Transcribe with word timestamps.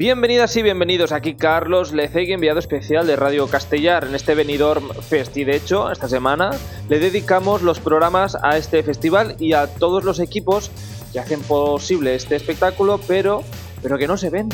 Bienvenidas 0.00 0.56
y 0.56 0.62
bienvenidos 0.62 1.12
aquí 1.12 1.34
Carlos 1.34 1.92
Lecegui, 1.92 2.32
enviado 2.32 2.58
especial 2.58 3.06
de 3.06 3.16
Radio 3.16 3.46
Castellar 3.48 4.06
en 4.06 4.14
este 4.14 4.34
Benidorm 4.34 4.88
Fest 4.94 5.36
y 5.36 5.44
de 5.44 5.56
hecho 5.56 5.92
esta 5.92 6.08
semana 6.08 6.52
le 6.88 6.98
dedicamos 6.98 7.60
los 7.60 7.80
programas 7.80 8.34
a 8.42 8.56
este 8.56 8.82
festival 8.82 9.36
y 9.38 9.52
a 9.52 9.66
todos 9.66 10.02
los 10.04 10.18
equipos 10.18 10.70
que 11.12 11.20
hacen 11.20 11.42
posible 11.42 12.14
este 12.14 12.36
espectáculo 12.36 12.98
pero, 13.06 13.42
pero 13.82 13.98
que 13.98 14.06
no 14.06 14.16
se 14.16 14.30
ven. 14.30 14.48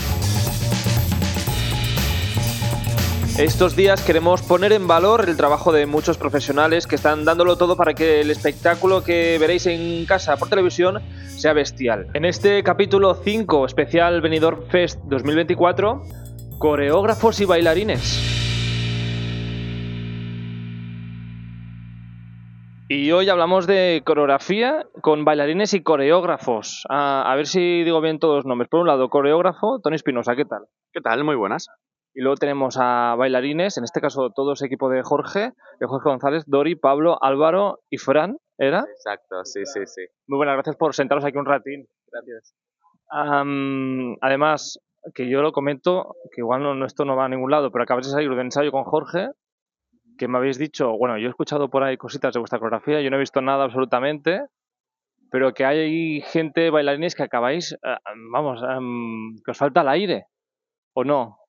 Estos 3.39 3.77
días 3.77 4.03
queremos 4.03 4.41
poner 4.41 4.73
en 4.73 4.89
valor 4.89 5.29
el 5.29 5.37
trabajo 5.37 5.71
de 5.71 5.85
muchos 5.85 6.17
profesionales 6.17 6.87
que 6.87 6.95
están 6.95 7.27
dándolo 7.27 7.59
todo 7.59 7.77
para 7.77 7.93
que 7.93 8.23
el 8.23 8.31
espectáculo 8.31 9.05
que 9.05 9.37
veréis 9.39 9.67
en 9.67 10.07
casa 10.07 10.39
por 10.39 10.49
televisión 10.49 11.03
sea 11.37 11.53
bestial. 11.53 12.07
En 12.15 12.25
este 12.25 12.63
capítulo 12.63 13.15
5 13.15 13.67
especial 13.67 14.23
Benidorm 14.23 14.67
Fest 14.71 15.01
2024, 15.05 16.01
coreógrafos 16.59 17.39
y 17.43 17.45
bailarines. 17.45 18.33
Y 22.89 23.13
hoy 23.13 23.29
hablamos 23.29 23.67
de 23.67 24.01
coreografía 24.07 24.87
con 25.03 25.27
bailarines 25.27 25.75
y 25.75 25.83
coreógrafos. 25.83 26.87
A, 26.89 27.31
a 27.31 27.37
ver 27.37 27.47
si 27.47 27.85
digo 27.85 28.01
bien 28.01 28.19
todos 28.19 28.37
los 28.37 28.47
nombres. 28.47 28.71
Por 28.71 28.81
un 28.81 28.87
lado, 28.87 29.11
coreógrafo, 29.11 29.79
Tony 29.83 29.97
Espinosa, 29.97 30.35
¿qué 30.37 30.47
tal? 30.47 30.63
¿Qué 30.91 31.03
tal? 31.03 31.23
Muy 31.23 31.37
buenas. 31.37 31.67
Y 32.17 32.23
luego 32.23 32.37
tenemos 32.37 32.79
a 32.81 33.15
bailarines, 33.15 33.77
en 33.77 33.85
este 33.85 34.01
caso 34.01 34.31
todos 34.31 34.63
equipo 34.63 34.89
de 34.89 35.03
Jorge, 35.03 35.53
de 35.79 35.87
Jorge 35.87 36.09
González, 36.09 36.45
Dori, 36.47 36.75
Pablo, 36.75 37.23
Álvaro 37.23 37.81
y 37.91 37.99
Fran, 37.99 38.39
¿era? 38.57 38.87
Exacto, 38.91 39.45
sí, 39.45 39.67
sí, 39.67 39.81
sí. 39.85 40.01
Muy 40.27 40.39
buenas, 40.39 40.55
gracias 40.55 40.77
por 40.77 40.95
sentaros 40.95 41.27
aquí 41.27 41.37
un 41.37 41.45
ratín. 41.45 41.87
Gracias. 42.11 42.55
Am, 43.11 44.17
además, 44.23 44.81
que 45.15 45.29
yo 45.29 45.43
lo 45.43 45.53
comento, 45.53 46.17
que 46.35 46.41
igual 46.41 46.63
no, 46.63 46.87
esto 46.87 47.05
no 47.05 47.17
va 47.17 47.27
a 47.27 47.29
ningún 47.29 47.51
lado, 47.51 47.71
pero 47.71 47.85
acabáis 47.85 48.07
de 48.07 48.13
salir 48.13 48.35
de 48.35 48.41
ensayo 48.41 48.73
con 48.73 48.85
Jorge, 48.85 49.29
que 50.17 50.27
me 50.27 50.39
habéis 50.39 50.57
dicho, 50.57 50.97
bueno, 50.97 51.19
yo 51.19 51.27
he 51.27 51.29
escuchado 51.29 51.69
por 51.69 51.83
ahí 51.83 51.99
cositas 51.99 52.33
de 52.33 52.41
vuestra 52.41 52.59
coreografía, 52.59 53.03
yo 53.03 53.11
no 53.11 53.17
he 53.17 53.21
visto 53.21 53.43
nada 53.43 53.65
absolutamente, 53.65 54.41
pero 55.31 55.53
que 55.53 55.67
hay 55.67 56.23
gente, 56.23 56.71
bailarines, 56.71 57.15
que 57.15 57.25
acabáis, 57.25 57.73
eh, 57.73 57.97
vamos, 58.33 58.63
em, 58.63 59.37
que 59.45 59.51
os 59.51 59.59
falta 59.59 59.83
el 59.83 59.89
aire, 59.89 60.29
¿o 60.95 61.05
no? 61.05 61.41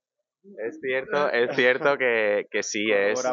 Es 0.68 0.80
cierto, 0.82 1.30
es 1.30 1.56
cierto 1.56 1.98
que, 1.98 2.46
que 2.50 2.64
sí, 2.64 2.92
es, 2.92 3.24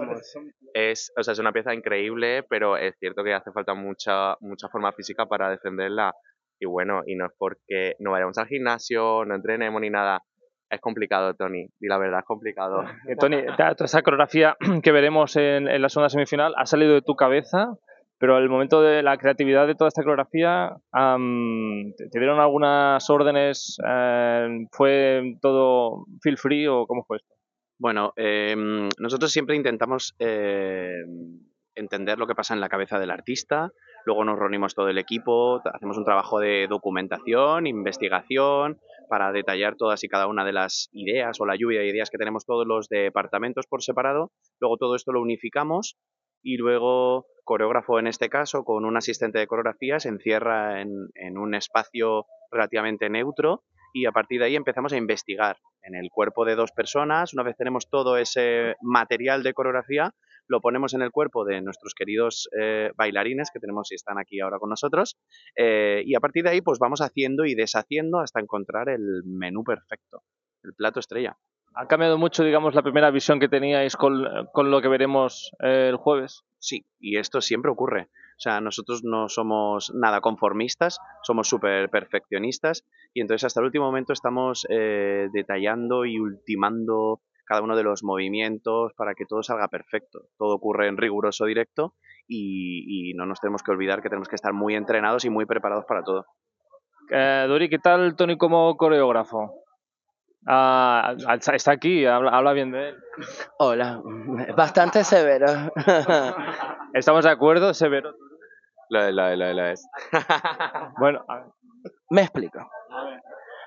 es, 0.74 1.12
o 1.16 1.22
sea, 1.22 1.32
es 1.32 1.38
una 1.38 1.52
pieza 1.52 1.74
increíble, 1.74 2.42
pero 2.48 2.76
es 2.76 2.96
cierto 2.98 3.22
que 3.22 3.34
hace 3.34 3.52
falta 3.52 3.74
mucha, 3.74 4.36
mucha 4.40 4.68
forma 4.68 4.92
física 4.92 5.26
para 5.26 5.50
defenderla. 5.50 6.12
Y 6.60 6.66
bueno, 6.66 7.02
y 7.06 7.16
no 7.16 7.26
es 7.26 7.32
porque 7.36 7.94
no 7.98 8.12
vayamos 8.12 8.38
al 8.38 8.46
gimnasio, 8.46 9.24
no 9.24 9.34
entrenemos 9.34 9.80
ni 9.80 9.90
nada. 9.90 10.22
Es 10.70 10.80
complicado, 10.80 11.34
Tony, 11.34 11.68
y 11.78 11.86
la 11.86 11.98
verdad 11.98 12.20
es 12.20 12.26
complicado. 12.26 12.82
Eh, 13.08 13.16
Tony, 13.16 13.36
esa 13.78 14.02
coreografía 14.02 14.56
que 14.82 14.92
veremos 14.92 15.36
en, 15.36 15.68
en 15.68 15.82
la 15.82 15.88
segunda 15.88 16.08
semifinal 16.08 16.54
ha 16.56 16.66
salido 16.66 16.94
de 16.94 17.02
tu 17.02 17.14
cabeza, 17.14 17.74
pero 18.18 18.38
el 18.38 18.48
momento 18.48 18.80
de 18.80 19.02
la 19.02 19.16
creatividad 19.16 19.66
de 19.66 19.74
toda 19.74 19.88
esta 19.88 20.02
coreografía, 20.02 20.76
am, 20.92 21.92
¿te, 21.96 22.18
dieron 22.18 22.40
algunas 22.40 23.08
órdenes? 23.10 23.76
Eh, 23.86 24.66
¿Fue 24.70 25.36
todo 25.40 26.06
feel 26.22 26.38
free 26.38 26.66
o 26.66 26.86
cómo 26.86 27.04
fue 27.04 27.18
esto? 27.18 27.34
Bueno, 27.78 28.12
em, 28.16 28.88
nosotros 28.98 29.32
siempre 29.32 29.56
intentamos 29.56 30.14
em, 30.18 31.40
entender 31.74 32.18
lo 32.18 32.26
que 32.26 32.36
pasa 32.36 32.54
en 32.54 32.60
la 32.60 32.68
cabeza 32.68 33.00
del 33.00 33.10
artista, 33.10 33.72
luego 34.06 34.24
nos 34.24 34.38
reunimos 34.38 34.74
todo 34.74 34.88
el 34.88 34.98
equipo, 34.98 35.60
hacemos 35.72 35.98
un 35.98 36.04
trabajo 36.04 36.38
de 36.38 36.68
documentación, 36.68 37.66
investigación, 37.66 38.78
para 39.08 39.32
detallar 39.32 39.74
todas 39.76 40.02
y 40.04 40.08
cada 40.08 40.28
una 40.28 40.44
de 40.44 40.52
las 40.52 40.88
ideas 40.92 41.40
o 41.40 41.46
la 41.46 41.56
lluvia 41.56 41.80
de 41.80 41.88
ideas 41.88 42.10
que 42.10 42.18
tenemos 42.18 42.46
todos 42.46 42.66
los 42.66 42.88
departamentos 42.88 43.66
por 43.66 43.82
separado, 43.82 44.30
luego 44.60 44.76
todo 44.76 44.94
esto 44.94 45.12
lo 45.12 45.20
unificamos 45.20 45.96
y 46.44 46.58
luego 46.58 47.26
coreógrafo 47.42 47.98
en 47.98 48.06
este 48.06 48.28
caso 48.28 48.64
con 48.64 48.84
un 48.84 48.96
asistente 48.96 49.38
de 49.38 49.46
coreografía 49.46 49.98
se 49.98 50.10
encierra 50.10 50.80
en, 50.80 51.38
un 51.38 51.54
espacio 51.54 52.26
relativamente 52.50 53.10
neutro 53.10 53.64
y 53.92 54.06
a 54.06 54.12
partir 54.12 54.40
de 54.40 54.46
ahí 54.46 54.56
empezamos 54.56 54.92
a 54.92 54.96
investigar 54.96 55.56
en 55.82 55.94
el 55.94 56.10
cuerpo 56.10 56.44
de 56.44 56.56
dos 56.56 56.72
personas. 56.72 57.32
Una 57.32 57.44
vez 57.44 57.56
tenemos 57.56 57.88
todo 57.88 58.16
ese 58.16 58.74
material 58.82 59.42
de 59.42 59.54
coreografía, 59.54 60.12
lo 60.48 60.60
ponemos 60.60 60.94
en 60.94 61.02
el 61.02 61.12
cuerpo 61.12 61.44
de 61.44 61.62
nuestros 61.62 61.94
queridos 61.94 62.48
eh, 62.58 62.90
bailarines 62.96 63.50
que 63.52 63.60
tenemos 63.60 63.92
y 63.92 63.94
están 63.94 64.18
aquí 64.18 64.40
ahora 64.40 64.58
con 64.58 64.70
nosotros. 64.70 65.16
eh, 65.56 66.02
y 66.04 66.16
a 66.16 66.20
partir 66.20 66.42
de 66.42 66.50
ahí, 66.50 66.60
pues 66.60 66.78
vamos 66.80 67.00
haciendo 67.00 67.44
y 67.44 67.54
deshaciendo 67.54 68.18
hasta 68.18 68.40
encontrar 68.40 68.88
el 68.88 69.22
menú 69.24 69.62
perfecto, 69.62 70.22
el 70.64 70.74
plato 70.74 70.98
estrella. 70.98 71.38
¿Ha 71.76 71.86
cambiado 71.86 72.18
mucho, 72.18 72.44
digamos, 72.44 72.74
la 72.74 72.82
primera 72.82 73.10
visión 73.10 73.40
que 73.40 73.48
teníais 73.48 73.96
con, 73.96 74.24
con 74.52 74.70
lo 74.70 74.80
que 74.80 74.88
veremos 74.88 75.50
eh, 75.60 75.88
el 75.90 75.96
jueves? 75.96 76.44
Sí, 76.58 76.86
y 77.00 77.18
esto 77.18 77.40
siempre 77.40 77.70
ocurre. 77.70 78.08
O 78.36 78.40
sea, 78.40 78.60
nosotros 78.60 79.02
no 79.04 79.28
somos 79.28 79.92
nada 79.94 80.20
conformistas, 80.20 80.98
somos 81.22 81.48
súper 81.48 81.90
perfeccionistas 81.90 82.84
y 83.12 83.20
entonces 83.20 83.44
hasta 83.44 83.60
el 83.60 83.66
último 83.66 83.86
momento 83.86 84.12
estamos 84.12 84.66
eh, 84.70 85.28
detallando 85.32 86.04
y 86.04 86.18
ultimando 86.18 87.20
cada 87.44 87.62
uno 87.62 87.76
de 87.76 87.82
los 87.82 88.02
movimientos 88.02 88.92
para 88.96 89.14
que 89.14 89.26
todo 89.26 89.42
salga 89.42 89.68
perfecto. 89.68 90.28
Todo 90.38 90.54
ocurre 90.54 90.88
en 90.88 90.96
riguroso 90.96 91.44
directo 91.44 91.94
y, 92.26 93.10
y 93.10 93.14
no 93.14 93.26
nos 93.26 93.40
tenemos 93.40 93.62
que 93.62 93.70
olvidar 93.70 94.02
que 94.02 94.08
tenemos 94.08 94.28
que 94.28 94.36
estar 94.36 94.52
muy 94.52 94.74
entrenados 94.74 95.24
y 95.24 95.30
muy 95.30 95.44
preparados 95.44 95.84
para 95.86 96.02
todo. 96.02 96.26
Eh, 97.10 97.44
Dori, 97.46 97.68
¿qué 97.68 97.78
tal 97.78 98.16
Tony 98.16 98.36
como 98.36 98.76
coreógrafo? 98.76 99.63
Ah, 100.46 101.14
está 101.54 101.72
aquí, 101.72 102.04
habla, 102.04 102.30
habla 102.30 102.52
bien 102.52 102.70
de 102.70 102.90
él. 102.90 102.96
Hola, 103.58 104.02
bastante 104.56 105.02
severo. 105.04 105.46
¿Estamos 106.92 107.24
de 107.24 107.30
acuerdo, 107.30 107.72
Severo? 107.72 108.14
Lo, 108.90 109.10
lo, 109.10 109.36
lo, 109.36 109.52
lo 109.52 109.66
es. 109.66 109.86
Bueno, 110.98 111.24
a 111.28 111.36
ver. 111.36 111.46
Me 112.10 112.22
explico. 112.22 112.58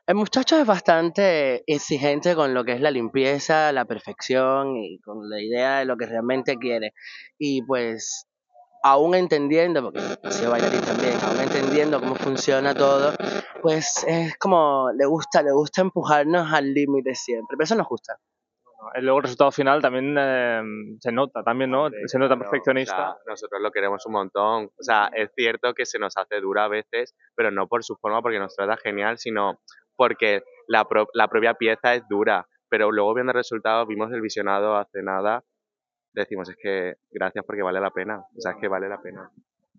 El 0.06 0.16
muchacho 0.16 0.58
es 0.58 0.66
bastante 0.66 1.64
exigente 1.68 2.36
con 2.36 2.54
lo 2.54 2.64
que 2.64 2.74
es 2.74 2.82
la 2.82 2.92
limpieza, 2.92 3.74
la 3.74 3.86
perfección 3.86 4.78
y 4.78 5.00
con 5.00 5.30
la 5.30 5.42
idea 5.42 5.80
de 5.80 5.86
lo 5.86 5.98
que 5.98 6.06
realmente 6.06 6.58
quiere. 6.58 6.94
Y 7.38 7.64
pues, 7.64 8.27
aún 8.92 9.16
entendiendo, 9.16 9.82
porque 9.84 10.00
he 10.24 10.32
sido 10.32 10.52
bailarín 10.52 10.82
también, 10.82 11.18
aún 11.24 11.40
entendiendo 11.40 12.00
cómo 12.00 12.16
funciona 12.16 12.74
todo, 12.74 13.14
pues 13.62 14.04
es 14.08 14.38
como 14.38 14.90
le 14.98 15.06
gusta, 15.06 15.42
le 15.42 15.52
gusta 15.52 15.82
empujarnos 15.82 16.52
al 16.54 16.74
límite 16.74 17.16
siempre. 17.16 17.56
Pero 17.58 17.64
eso 17.66 17.76
nos 17.76 17.88
gusta. 17.88 18.18
el 18.96 19.04
luego 19.06 19.20
el 19.20 19.24
resultado 19.24 19.52
final 19.52 19.82
también 19.82 20.16
eh, 20.18 20.62
se 21.00 21.12
nota, 21.12 21.44
también, 21.44 21.72
¿no? 21.72 21.90
Se 22.06 22.18
nota 22.20 22.38
perfeccionista. 22.38 22.94
o 22.94 23.14
sea, 23.14 23.16
nosotros 23.28 23.62
lo 23.62 23.72
queremos 23.72 24.06
un 24.06 24.14
montón. 24.14 24.66
O 24.66 24.84
sea, 24.84 25.10
es 25.14 25.30
cierto 25.36 25.74
que 25.74 25.86
se 25.86 26.00
nos 26.00 26.16
hace 26.18 26.40
dura 26.40 26.66
a 26.66 26.68
veces, 26.70 27.16
pero 27.36 27.52
no 27.52 27.68
por 27.68 27.84
su 27.84 27.96
forma, 27.98 28.22
porque 28.22 28.40
nos 28.40 28.56
trata 28.56 28.78
genial, 28.78 29.18
sino 29.18 29.60
porque 29.96 30.44
la, 30.68 30.86
pro- 30.86 31.10
la 31.14 31.28
propia 31.28 31.56
pieza 31.56 31.96
es 31.96 32.04
dura. 32.10 32.48
Pero 32.70 32.92
luego 32.92 33.14
viendo 33.14 33.32
el 33.32 33.38
resultado, 33.38 33.86
vimos 33.86 34.12
el 34.12 34.22
visionado 34.22 34.76
hace 34.78 35.02
nada, 35.02 35.44
decimos, 36.22 36.50
es 36.50 36.58
que 36.62 36.96
gracias 37.12 37.46
porque 37.46 37.62
vale 37.64 37.80
la 37.80 37.92
pena. 37.92 38.20
O 38.36 38.42
sea, 38.42 38.52
es 38.54 38.58
que 38.60 38.68
vale 38.68 38.88
la 38.90 39.02
pena. 39.02 39.30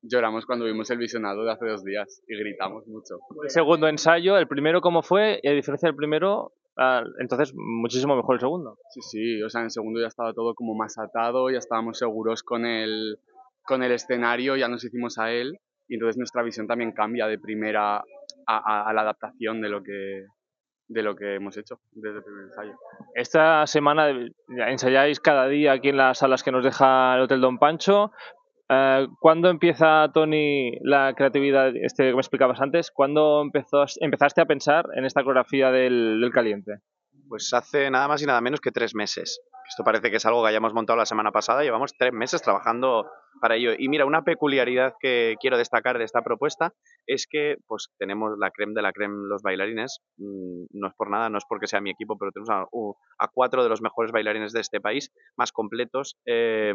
Lloramos 0.02 0.46
cuando 0.46 0.64
vimos 0.64 0.88
el 0.90 0.98
visionado 0.98 1.44
de 1.44 1.52
hace 1.52 1.66
dos 1.66 1.84
días 1.84 2.22
y 2.28 2.38
gritamos 2.38 2.86
mucho. 2.86 3.18
El 3.42 3.50
segundo 3.50 3.88
ensayo, 3.88 4.38
el 4.38 4.46
primero 4.46 4.80
cómo 4.80 5.02
fue, 5.02 5.40
y 5.42 5.48
a 5.48 5.52
diferencia 5.52 5.88
del 5.88 5.96
primero, 5.96 6.52
entonces 7.18 7.52
muchísimo 7.56 8.14
mejor 8.14 8.36
el 8.36 8.40
segundo. 8.40 8.78
Sí, 8.90 9.00
sí, 9.02 9.42
o 9.42 9.50
sea, 9.50 9.62
en 9.62 9.64
el 9.66 9.70
segundo 9.72 10.00
ya 10.00 10.06
estaba 10.06 10.32
todo 10.32 10.54
como 10.54 10.74
más 10.74 10.96
atado, 10.98 11.50
ya 11.50 11.58
estábamos 11.58 11.98
seguros 11.98 12.42
con 12.44 12.64
el, 12.64 13.18
con 13.64 13.82
el 13.82 13.90
escenario, 13.90 14.54
ya 14.56 14.68
nos 14.68 14.84
hicimos 14.84 15.18
a 15.18 15.32
él 15.32 15.58
y 15.88 15.94
entonces 15.94 16.16
nuestra 16.16 16.42
visión 16.44 16.68
también 16.68 16.92
cambia 16.92 17.26
de 17.26 17.38
primera 17.38 17.96
a, 17.96 18.02
a- 18.46 18.88
a 18.88 18.92
la 18.92 19.00
adaptación 19.00 19.60
de 19.60 19.68
lo 19.68 19.82
que 19.82 20.26
de 20.88 21.02
lo 21.02 21.14
que 21.14 21.34
hemos 21.34 21.56
hecho 21.56 21.78
desde 21.92 22.18
el 22.18 22.24
primer 22.24 22.44
ensayo. 22.44 22.72
Esta 23.14 23.66
semana 23.66 24.08
ensayáis 24.48 25.20
cada 25.20 25.46
día 25.46 25.72
aquí 25.72 25.90
en 25.90 25.98
las 25.98 26.18
salas 26.18 26.42
que 26.42 26.52
nos 26.52 26.64
deja 26.64 27.14
el 27.14 27.22
Hotel 27.22 27.40
Don 27.40 27.58
Pancho. 27.58 28.10
Eh, 28.68 29.06
¿Cuándo 29.20 29.48
empieza, 29.48 30.10
Tony, 30.12 30.78
la 30.82 31.14
creatividad 31.14 31.72
este 31.76 32.08
que 32.08 32.14
me 32.14 32.20
explicabas 32.20 32.60
antes? 32.60 32.90
¿Cuándo 32.90 33.42
empezaste 33.42 34.40
a 34.40 34.46
pensar 34.46 34.86
en 34.94 35.04
esta 35.04 35.22
coreografía 35.22 35.70
del, 35.70 36.20
del 36.20 36.32
caliente? 36.32 36.80
Pues 37.28 37.52
hace 37.52 37.90
nada 37.90 38.08
más 38.08 38.22
y 38.22 38.26
nada 38.26 38.40
menos 38.40 38.60
que 38.60 38.72
tres 38.72 38.94
meses. 38.94 39.40
Esto 39.68 39.84
parece 39.84 40.10
que 40.10 40.16
es 40.16 40.26
algo 40.26 40.42
que 40.42 40.48
hayamos 40.48 40.72
montado 40.72 40.96
la 40.96 41.04
semana 41.06 41.30
pasada. 41.30 41.62
Llevamos 41.62 41.92
tres 41.98 42.12
meses 42.12 42.40
trabajando 42.42 43.06
para 43.40 43.56
ello. 43.56 43.72
Y 43.78 43.88
mira, 43.88 44.06
una 44.06 44.22
peculiaridad 44.22 44.94
que 44.98 45.36
quiero 45.40 45.58
destacar 45.58 45.98
de 45.98 46.04
esta 46.04 46.22
propuesta 46.22 46.72
es 47.06 47.26
que 47.30 47.56
pues 47.66 47.88
tenemos 47.98 48.32
la 48.38 48.50
creme 48.50 48.72
de 48.74 48.82
la 48.82 48.92
creme 48.92 49.28
los 49.28 49.42
bailarines. 49.42 50.00
Mm, 50.16 50.64
No 50.72 50.88
es 50.88 50.94
por 50.96 51.10
nada, 51.10 51.28
no 51.28 51.36
es 51.38 51.44
porque 51.48 51.66
sea 51.66 51.80
mi 51.82 51.90
equipo, 51.90 52.16
pero 52.18 52.32
tenemos 52.32 52.50
a, 52.50 53.28
cuatro 53.32 53.62
de 53.62 53.68
los 53.68 53.82
mejores 53.82 54.10
bailarines 54.10 54.52
de 54.52 54.60
este 54.60 54.80
país, 54.80 55.12
más 55.36 55.52
completos. 55.52 56.16
Eh, 56.26 56.72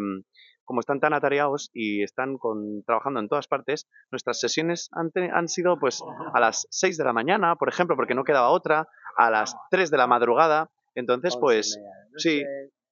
como 0.65 0.79
están 0.79 1.01
tan 1.01 1.13
atareados 1.13 1.69
y 1.73 2.03
están 2.03 2.37
con, 2.37 2.83
trabajando 2.85 3.19
en 3.19 3.27
todas 3.27 3.47
partes, 3.47 3.85
nuestras 4.11 4.39
sesiones 4.39 4.87
han, 4.93 5.11
te- 5.11 5.29
han 5.29 5.49
sido 5.49 5.77
pues 5.77 6.01
a 6.33 6.39
las 6.39 6.65
6 6.69 6.97
de 6.97 7.03
la 7.03 7.11
mañana, 7.11 7.55
por 7.57 7.67
ejemplo, 7.67 7.97
porque 7.97 8.15
no 8.15 8.23
quedaba 8.23 8.47
otra, 8.49 8.87
a 9.17 9.29
las 9.29 9.55
3 9.71 9.91
de 9.91 9.97
la 9.97 10.07
madrugada. 10.07 10.69
Entonces, 10.95 11.35
pues, 11.41 11.77
sí, 12.17 12.43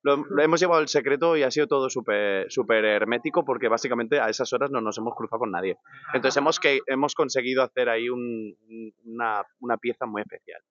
lo, 0.03 0.18
lo 0.18 0.42
hemos 0.44 0.59
llevado 0.59 0.81
el 0.81 0.88
secreto 0.88 1.38
y 1.38 1.44
ha 1.44 1.51
sido 1.51 1.68
todo 1.68 1.89
súper 1.89 2.51
súper 2.51 2.83
hermético 2.86 3.44
porque 3.45 3.68
básicamente 3.68 4.19
a 4.19 4.30
esas 4.30 4.51
horas 4.53 4.71
no 4.71 4.81
nos 4.81 4.98
hemos 4.98 5.13
cruzado 5.15 5.39
con 5.39 5.51
nadie. 5.51 5.77
Entonces 6.13 6.38
hemos, 6.38 6.59
que, 6.59 6.80
hemos 6.88 7.13
conseguido 7.15 7.63
hacer 7.63 7.89
ahí 7.89 8.09
un- 8.09 8.56
un- 8.69 8.94
una, 9.06 9.44
una 9.59 9.77
pieza 9.77 10.06
muy 10.06 10.21
especial. 10.21 10.62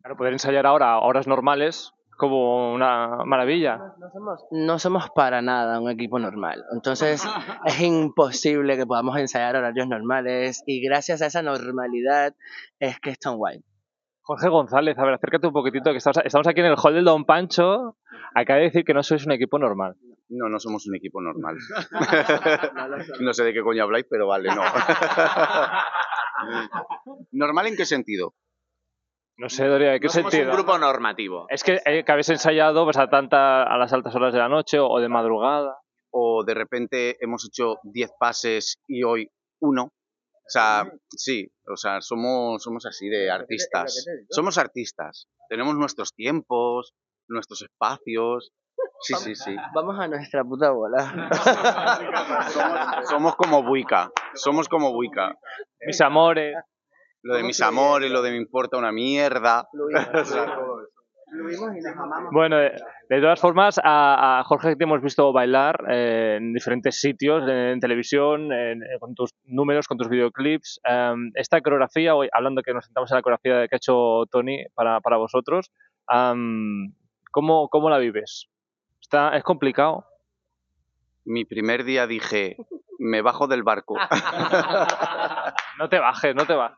Claro, 0.00 0.16
poder 0.16 0.32
ensayar 0.32 0.66
ahora 0.66 0.92
a 0.92 0.98
horas 1.00 1.26
normales 1.26 1.92
como 2.16 2.72
una 2.74 3.18
maravilla. 3.24 3.76
No 3.98 4.10
somos, 4.10 4.44
no 4.50 4.78
somos 4.80 5.08
para 5.14 5.40
nada 5.40 5.78
un 5.80 5.88
equipo 5.88 6.18
normal. 6.18 6.64
Entonces 6.72 7.22
es 7.64 7.80
imposible 7.80 8.76
que 8.76 8.86
podamos 8.86 9.16
ensayar 9.18 9.54
horarios 9.54 9.86
normales 9.86 10.62
y 10.66 10.80
gracias 10.84 11.22
a 11.22 11.26
esa 11.26 11.42
normalidad 11.42 12.34
es 12.80 12.98
que 12.98 13.10
es 13.10 13.18
tan 13.20 13.36
guay. 13.36 13.60
Jorge 14.28 14.48
González, 14.50 14.98
a 14.98 15.04
ver, 15.06 15.14
acércate 15.14 15.46
un 15.46 15.54
poquitito, 15.54 15.90
que 15.90 15.96
estamos, 15.96 16.18
estamos 16.22 16.46
aquí 16.46 16.60
en 16.60 16.66
el 16.66 16.76
hall 16.76 16.92
del 16.92 17.06
Don 17.06 17.24
Pancho. 17.24 17.96
Acaba 18.34 18.58
de 18.58 18.66
decir 18.66 18.84
que 18.84 18.92
no 18.92 19.02
sois 19.02 19.24
un 19.24 19.32
equipo 19.32 19.58
normal. 19.58 19.96
No, 20.28 20.50
no 20.50 20.60
somos 20.60 20.86
un 20.86 20.96
equipo 20.96 21.22
normal. 21.22 21.56
no 23.20 23.32
sé 23.32 23.44
de 23.44 23.54
qué 23.54 23.62
coño 23.62 23.84
habláis, 23.84 24.04
pero 24.10 24.26
vale, 24.26 24.50
no. 24.54 24.60
¿Normal 27.32 27.68
en 27.68 27.76
qué 27.76 27.86
sentido? 27.86 28.34
No 29.38 29.48
sé, 29.48 29.64
Doria, 29.64 29.92
¿de 29.92 30.00
qué 30.00 30.08
No 30.08 30.12
somos 30.12 30.30
sentido? 30.30 30.50
un 30.50 30.56
grupo 30.58 30.76
normativo. 30.76 31.46
Es 31.48 31.64
que, 31.64 31.80
eh, 31.86 32.04
que 32.04 32.12
habéis 32.12 32.28
ensayado 32.28 32.84
pues, 32.84 32.98
a, 32.98 33.08
tanta, 33.08 33.62
a 33.62 33.78
las 33.78 33.94
altas 33.94 34.14
horas 34.14 34.34
de 34.34 34.40
la 34.40 34.50
noche 34.50 34.78
o 34.78 35.00
de 35.00 35.08
madrugada. 35.08 35.78
¿O 36.10 36.44
de 36.44 36.52
repente 36.52 37.16
hemos 37.24 37.46
hecho 37.46 37.76
10 37.82 38.10
pases 38.20 38.76
y 38.86 39.04
hoy 39.04 39.30
uno? 39.62 39.88
O 40.48 40.50
sea, 40.50 40.90
sí, 41.10 41.46
o 41.70 41.76
sea, 41.76 42.00
somos, 42.00 42.62
somos 42.62 42.86
así 42.86 43.10
de 43.10 43.30
artistas. 43.30 44.06
Somos 44.30 44.56
artistas. 44.56 45.28
Tenemos 45.50 45.74
nuestros 45.74 46.14
tiempos, 46.14 46.94
nuestros 47.28 47.60
espacios. 47.60 48.52
Sí, 49.00 49.14
sí, 49.16 49.34
sí. 49.34 49.54
Vamos 49.74 50.00
a 50.00 50.08
nuestra 50.08 50.42
puta 50.44 50.70
bola. 50.70 51.28
Somos, 52.50 53.08
somos 53.10 53.36
como 53.36 53.62
Buica. 53.62 54.10
Somos 54.32 54.70
como 54.70 54.94
Buica. 54.94 55.34
Mis 55.86 56.00
amores. 56.00 56.56
Lo 57.22 57.34
de 57.34 57.42
mis 57.42 57.60
amores, 57.60 58.10
lo 58.10 58.22
de 58.22 58.30
me 58.30 58.38
importa 58.38 58.78
una 58.78 58.90
mierda. 58.90 59.68
Bueno, 62.32 62.56
de, 62.56 62.72
de 63.08 63.20
todas 63.20 63.40
formas, 63.40 63.78
a, 63.82 64.38
a 64.40 64.44
Jorge 64.44 64.76
te 64.76 64.84
hemos 64.84 65.02
visto 65.02 65.32
bailar 65.32 65.84
eh, 65.88 66.36
en 66.38 66.52
diferentes 66.52 67.00
sitios, 67.00 67.42
en, 67.44 67.50
en 67.56 67.80
televisión, 67.80 68.52
en- 68.52 68.82
eh, 68.82 68.98
con 68.98 69.14
tus 69.14 69.30
números, 69.44 69.86
con 69.86 69.98
tus 69.98 70.08
videoclips. 70.08 70.80
Em, 70.84 71.30
esta 71.34 71.60
coreografía, 71.60 72.14
hoy 72.14 72.28
hablando 72.32 72.62
que 72.62 72.72
nos 72.74 72.84
sentamos 72.84 73.10
en 73.10 73.16
la 73.16 73.22
coreografía 73.22 73.68
que 73.68 73.74
ha 73.74 73.76
hecho 73.76 74.24
Tony 74.30 74.64
para, 74.74 75.00
para 75.00 75.16
vosotros, 75.16 75.70
am, 76.06 76.94
¿cómo, 77.30 77.68
¿cómo 77.68 77.90
la 77.90 77.98
vives? 77.98 78.48
Está, 79.00 79.36
¿Es 79.36 79.42
complicado? 79.44 80.04
Mi 81.24 81.44
primer 81.44 81.84
día 81.84 82.06
dije, 82.06 82.56
me 82.98 83.20
bajo 83.22 83.46
del 83.46 83.62
barco. 83.62 83.96
No 85.78 85.88
te 85.88 85.98
bajes, 86.00 86.34
no 86.34 86.44
te 86.44 86.54
bajes. 86.54 86.76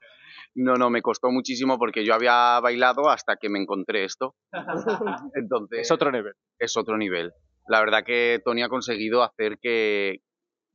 No, 0.55 0.75
no, 0.75 0.91
me 0.91 1.03
costó 1.03 1.31
muchísimo 1.31 1.79
porque 1.79 2.05
yo 2.05 2.15
había 2.15 2.59
bailado 2.61 3.09
hasta 3.09 3.37
que 3.37 3.49
me 3.49 3.61
encontré 3.61 4.05
esto. 4.05 4.35
Entonces, 5.35 5.81
Es 5.81 5.91
otro 5.91 6.11
nivel. 6.11 6.35
es 6.59 6.77
otro 6.77 6.97
nivel. 6.97 7.33
La 7.69 7.81
verdad 7.81 8.03
que 8.05 8.41
Tony 8.45 8.63
ha 8.63 8.69
conseguido 8.69 9.23
hacer 9.23 9.59
que, 9.61 10.23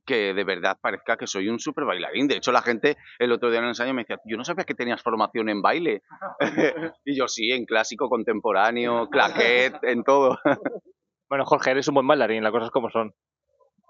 que 0.06 0.32
de 0.32 0.44
verdad 0.44 0.78
parezca 0.80 1.16
que 1.18 1.26
soy 1.26 1.48
un 1.48 1.58
super 1.58 1.84
bailarín. 1.84 2.26
De 2.26 2.36
hecho, 2.36 2.52
la 2.52 2.62
gente 2.62 2.96
el 3.18 3.32
otro 3.32 3.50
día 3.50 3.58
en 3.58 3.64
el 3.64 3.70
ensayo 3.70 3.92
me 3.92 4.02
decía, 4.02 4.18
yo 4.24 4.36
no 4.38 4.44
sabía 4.44 4.64
que 4.64 4.74
tenías 4.74 5.02
formación 5.02 5.48
en 5.50 5.60
baile. 5.60 6.02
y 7.04 7.18
yo 7.18 7.28
sí, 7.28 7.50
en 7.52 7.66
clásico, 7.66 8.08
contemporáneo, 8.08 9.08
claquet, 9.10 9.74
en 9.82 10.02
todo. 10.04 10.38
Bueno, 11.28 11.44
Jorge, 11.44 11.72
eres 11.72 11.88
un 11.88 11.94
buen 11.94 12.06
bailarín, 12.06 12.44
las 12.44 12.52
cosas 12.52 12.70
como 12.70 12.88
son. 12.88 13.12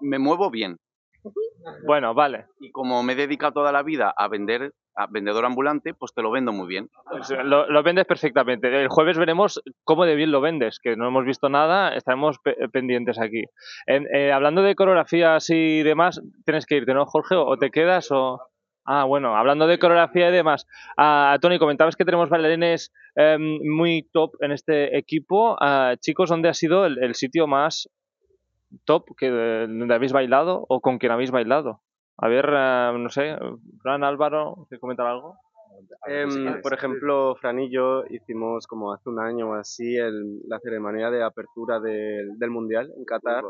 me 0.01 0.19
muevo 0.19 0.51
bien. 0.51 0.79
Bueno, 1.87 2.15
vale. 2.15 2.47
Y 2.61 2.71
como 2.71 3.03
me 3.03 3.13
he 3.15 3.17
dedicado 3.17 3.53
toda 3.53 3.73
la 3.73 3.83
vida 3.83 4.13
a 4.17 4.29
vender, 4.29 4.73
a 4.95 5.07
vendedor 5.09 5.45
ambulante, 5.45 5.95
pues 5.95 6.15
te 6.15 6.23
lo 6.23 6.31
vendo 6.31 6.53
muy 6.53 6.67
bien. 6.69 6.89
Eh, 7.31 7.43
Lo, 7.45 7.69
lo 7.69 7.83
vendes 7.83 8.07
perfectamente. 8.07 8.69
El 8.83 8.89
jueves 8.89 9.19
veremos 9.19 9.61
cómo 9.85 10.05
de 10.07 10.15
bien 10.15 10.31
lo 10.31 10.41
vendes, 10.41 10.79
que 10.81 10.97
no 10.97 11.07
hemos 11.09 11.25
visto 11.25 11.49
nada, 11.49 11.95
estaremos 11.95 12.39
pe- 12.39 12.57
pendientes 12.73 13.19
aquí. 13.21 13.45
En- 13.87 14.07
eh, 14.15 14.33
hablando 14.33 14.63
de 14.63 14.75
coreografías 14.75 15.51
y 15.51 15.83
demás, 15.83 16.21
tienes 16.45 16.67
que 16.67 16.77
irte, 16.77 16.95
¿no, 16.95 17.05
Jorge? 17.07 17.35
¿O 17.37 17.57
te 17.57 17.71
quedas? 17.71 18.09
o 18.11 18.41
Ah, 18.89 19.03
bueno, 19.03 19.35
hablando 19.37 19.67
de 19.67 19.81
coreografía 19.81 20.29
y 20.29 20.33
demás. 20.33 20.65
Ah, 20.97 21.37
Tony, 21.43 21.59
comentabas 21.59 21.97
que 21.97 22.05
tenemos 22.05 22.29
bailarines 22.29 22.93
em, 23.17 23.59
muy 23.65 24.09
top 24.13 24.37
en 24.41 24.53
este 24.53 24.97
equipo. 24.97 25.57
Ah, 25.61 25.95
chicos, 25.99 26.31
¿dónde 26.31 26.49
ha 26.49 26.55
sido 26.55 26.87
el, 26.87 27.03
el 27.03 27.17
sitio 27.17 27.49
más 27.49 27.91
top 28.85 29.05
que 29.17 29.31
donde 29.31 29.95
habéis 29.95 30.13
bailado 30.13 30.65
o 30.69 30.81
con 30.81 30.99
quien 30.99 31.13
habéis 31.13 31.31
bailado? 31.31 31.81
A 32.19 32.29
ver, 32.29 32.47
ah, 32.51 32.95
no 32.99 33.11
sé, 33.11 33.37
Fran, 33.83 34.03
Álvaro, 34.05 34.67
¿quieres 34.69 34.81
comentar 34.81 35.07
algo? 35.07 35.37
Em, 36.07 36.29
por 36.63 36.73
ejemplo, 36.73 37.37
Fran 37.37 37.59
y 37.61 37.71
yo 37.71 38.05
hicimos 38.09 38.67
como 38.67 38.93
hace 38.93 39.09
un 39.11 39.21
año 39.21 39.51
o 39.51 39.55
así 39.55 39.97
el- 39.97 40.41
la 40.49 40.59
ceremonia 40.61 41.11
de 41.11 41.23
apertura 41.23 41.79
del, 41.81 42.39
del 42.39 42.51
Mundial 42.51 42.91
en 42.97 43.05
Qatar 43.05 43.43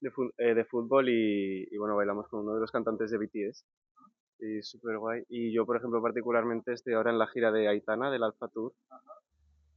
de, 0.00 0.10
eh, 0.38 0.54
de 0.54 0.64
fútbol 0.64 1.08
y, 1.08 1.68
y, 1.70 1.76
bueno, 1.78 1.94
bailamos 1.96 2.26
con 2.28 2.40
uno 2.40 2.54
de 2.54 2.60
los 2.60 2.70
cantantes 2.70 3.10
de 3.10 3.18
BTS 3.18 3.64
y 4.40 4.62
súper 4.62 4.98
guay. 4.98 5.22
Y 5.28 5.52
yo, 5.54 5.66
por 5.66 5.76
ejemplo, 5.76 6.00
particularmente 6.02 6.72
estoy 6.72 6.94
ahora 6.94 7.10
en 7.10 7.18
la 7.18 7.26
gira 7.26 7.52
de 7.52 7.68
Aitana 7.68 8.10
del 8.10 8.22
Alpha 8.24 8.48
Tour. 8.48 8.72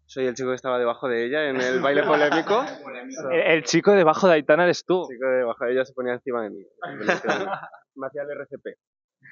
Soy 0.07 0.27
el 0.27 0.35
chico 0.35 0.49
que 0.49 0.55
estaba 0.55 0.77
debajo 0.77 1.07
de 1.07 1.25
ella 1.25 1.49
en 1.49 1.59
el 1.59 1.81
baile 1.81 2.03
polémico. 2.07 2.63
El, 3.31 3.39
el 3.39 3.63
chico 3.63 3.91
debajo 3.91 4.27
de 4.27 4.35
Aitana 4.35 4.63
eres 4.63 4.85
tú. 4.85 5.01
El 5.09 5.15
chico 5.15 5.27
debajo 5.27 5.65
de 5.65 5.71
ella 5.73 5.85
se 5.85 5.93
ponía 5.93 6.13
encima 6.13 6.43
de 6.43 6.49
mí. 6.51 6.65
Me 7.95 8.07
hacía 8.07 8.21
el 8.23 8.31
RCP. 8.31 8.67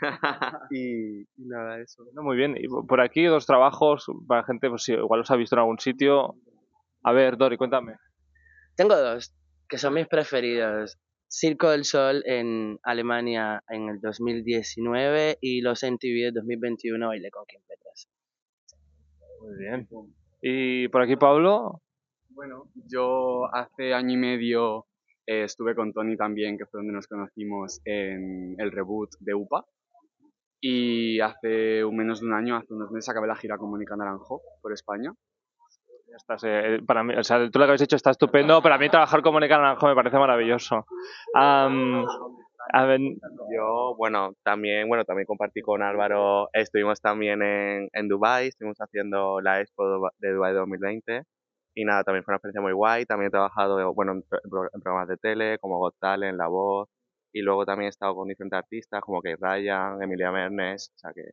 Y, 0.71 1.21
y 1.21 1.45
nada, 1.45 1.79
eso. 1.79 2.03
No, 2.13 2.23
muy 2.23 2.35
bien. 2.35 2.55
Y 2.57 2.67
por 2.87 2.99
aquí 3.01 3.25
dos 3.25 3.45
trabajos 3.45 4.05
para 4.27 4.43
gente, 4.43 4.69
pues 4.69 4.83
si 4.83 4.93
igual 4.93 5.19
los 5.19 5.31
ha 5.31 5.35
visto 5.35 5.55
en 5.55 5.59
algún 5.59 5.79
sitio. 5.79 6.35
A 7.03 7.11
ver, 7.11 7.37
Dori, 7.37 7.57
cuéntame. 7.57 7.97
Tengo 8.75 8.95
dos, 8.95 9.35
que 9.69 9.77
son 9.77 9.93
mis 9.93 10.07
preferidos. 10.07 10.97
Circo 11.27 11.71
del 11.71 11.83
Sol 11.83 12.23
en 12.25 12.79
Alemania 12.83 13.63
en 13.67 13.89
el 13.89 13.99
2019 13.99 15.39
y 15.41 15.61
los 15.61 15.83
MTV 15.83 16.25
de 16.25 16.31
2021 16.31 17.07
bailé 17.07 17.31
con 17.31 17.43
Kim 17.45 17.61
Petras. 17.67 18.07
Muy 19.41 19.57
bien. 19.57 19.87
Y 20.45 20.89
por 20.89 21.01
aquí, 21.01 21.15
Pablo. 21.15 21.81
Bueno, 22.31 22.65
yo 22.75 23.45
hace 23.53 23.93
año 23.93 24.15
y 24.15 24.17
medio 24.17 24.87
eh, 25.25 25.43
estuve 25.43 25.73
con 25.73 25.93
Tony 25.93 26.17
también, 26.17 26.57
que 26.57 26.65
fue 26.65 26.79
donde 26.79 26.91
nos 26.91 27.07
conocimos 27.07 27.79
en 27.85 28.55
el 28.59 28.71
reboot 28.73 29.09
de 29.21 29.35
UPA. 29.35 29.63
Y 30.59 31.21
hace 31.21 31.85
un 31.85 31.95
menos 31.95 32.19
de 32.19 32.27
un 32.27 32.33
año, 32.33 32.57
hace 32.57 32.73
unos 32.73 32.91
meses, 32.91 33.07
acabé 33.07 33.27
la 33.27 33.37
gira 33.37 33.57
con 33.57 33.69
Mónica 33.69 33.95
Naranjo 33.95 34.41
por 34.61 34.73
España. 34.73 35.13
Estás, 36.13 36.43
eh, 36.45 36.81
para 36.85 37.05
mí, 37.05 37.15
o 37.15 37.23
sea, 37.23 37.49
tú 37.49 37.57
lo 37.57 37.65
que 37.65 37.71
habéis 37.71 37.81
hecho 37.81 37.95
está 37.95 38.11
estupendo, 38.11 38.61
pero 38.61 38.75
a 38.75 38.77
mí 38.77 38.89
trabajar 38.89 39.21
con 39.21 39.31
Mónica 39.31 39.57
Naranjo 39.57 39.87
me 39.87 39.95
parece 39.95 40.17
maravilloso. 40.17 40.85
Am, 41.33 42.05
a 42.71 42.85
ver, 42.85 42.99
Yo, 43.55 43.95
bueno, 43.97 44.33
también, 44.43 44.87
bueno, 44.87 45.03
también 45.05 45.25
compartí 45.25 45.61
con 45.61 45.81
Álvaro, 45.81 46.49
estuvimos 46.53 47.01
también 47.01 47.41
en, 47.41 47.89
en 47.93 48.07
Dubai, 48.07 48.47
estuvimos 48.47 48.77
haciendo 48.79 49.41
la 49.41 49.59
Expo 49.61 50.09
de 50.19 50.31
Dubai 50.33 50.53
2020 50.53 51.23
y 51.75 51.85
nada, 51.85 52.03
también 52.03 52.23
fue 52.23 52.31
una 52.33 52.37
experiencia 52.37 52.61
muy 52.61 52.73
guay, 52.73 53.05
también 53.05 53.27
he 53.27 53.31
trabajado, 53.31 53.93
bueno, 53.93 54.13
en, 54.13 54.21
pro- 54.23 54.39
en 54.43 54.49
pro- 54.49 54.69
en 54.73 54.81
programas 54.81 55.07
de 55.09 55.17
tele 55.17 55.57
como 55.59 55.79
Got 55.79 55.95
Talent, 55.99 56.37
La 56.37 56.47
Voz 56.47 56.87
y 57.31 57.41
luego 57.41 57.65
también 57.65 57.87
he 57.87 57.89
estado 57.89 58.15
con 58.15 58.27
diferentes 58.27 58.57
artistas 58.57 59.01
como 59.01 59.21
Kate 59.21 59.37
Ryan, 59.39 60.01
Emilia 60.01 60.31
Mernes, 60.31 60.91
o 60.95 60.99
sea 60.99 61.11
que 61.13 61.31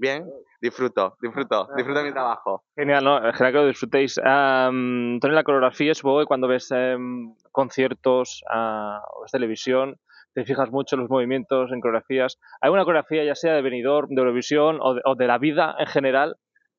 bien, 0.00 0.30
disfruto, 0.60 1.16
disfruto, 1.20 1.68
disfruto 1.76 2.02
mi 2.04 2.12
trabajo. 2.12 2.62
Genial, 2.76 3.02
¿no? 3.02 3.18
Genial 3.32 3.52
que 3.52 3.58
lo 3.58 3.66
disfrutéis. 3.66 4.14
Tony, 4.14 5.34
la 5.34 5.42
coreografía, 5.42 5.92
supongo 5.94 6.20
que 6.20 6.26
cuando 6.26 6.46
ves 6.46 6.70
em, 6.70 7.34
conciertos 7.50 8.44
ah, 8.48 9.02
o 9.16 9.22
ves 9.22 9.32
televisión, 9.32 9.96
te 10.38 10.44
fijas 10.44 10.70
mucho 10.70 10.94
en 10.94 11.00
los 11.00 11.10
movimientos, 11.10 11.72
en 11.72 11.80
coreografías. 11.80 12.38
¿Hay 12.60 12.70
una 12.70 12.84
coreografía, 12.84 13.24
ya 13.24 13.34
sea 13.34 13.54
de 13.54 13.62
Benidorm, 13.62 14.10
de 14.10 14.20
Eurovisión 14.20 14.78
o 14.80 14.94
de, 14.94 15.00
o 15.04 15.16
de 15.16 15.26
la 15.26 15.36
vida 15.36 15.74
en 15.80 15.86
general, 15.88 16.36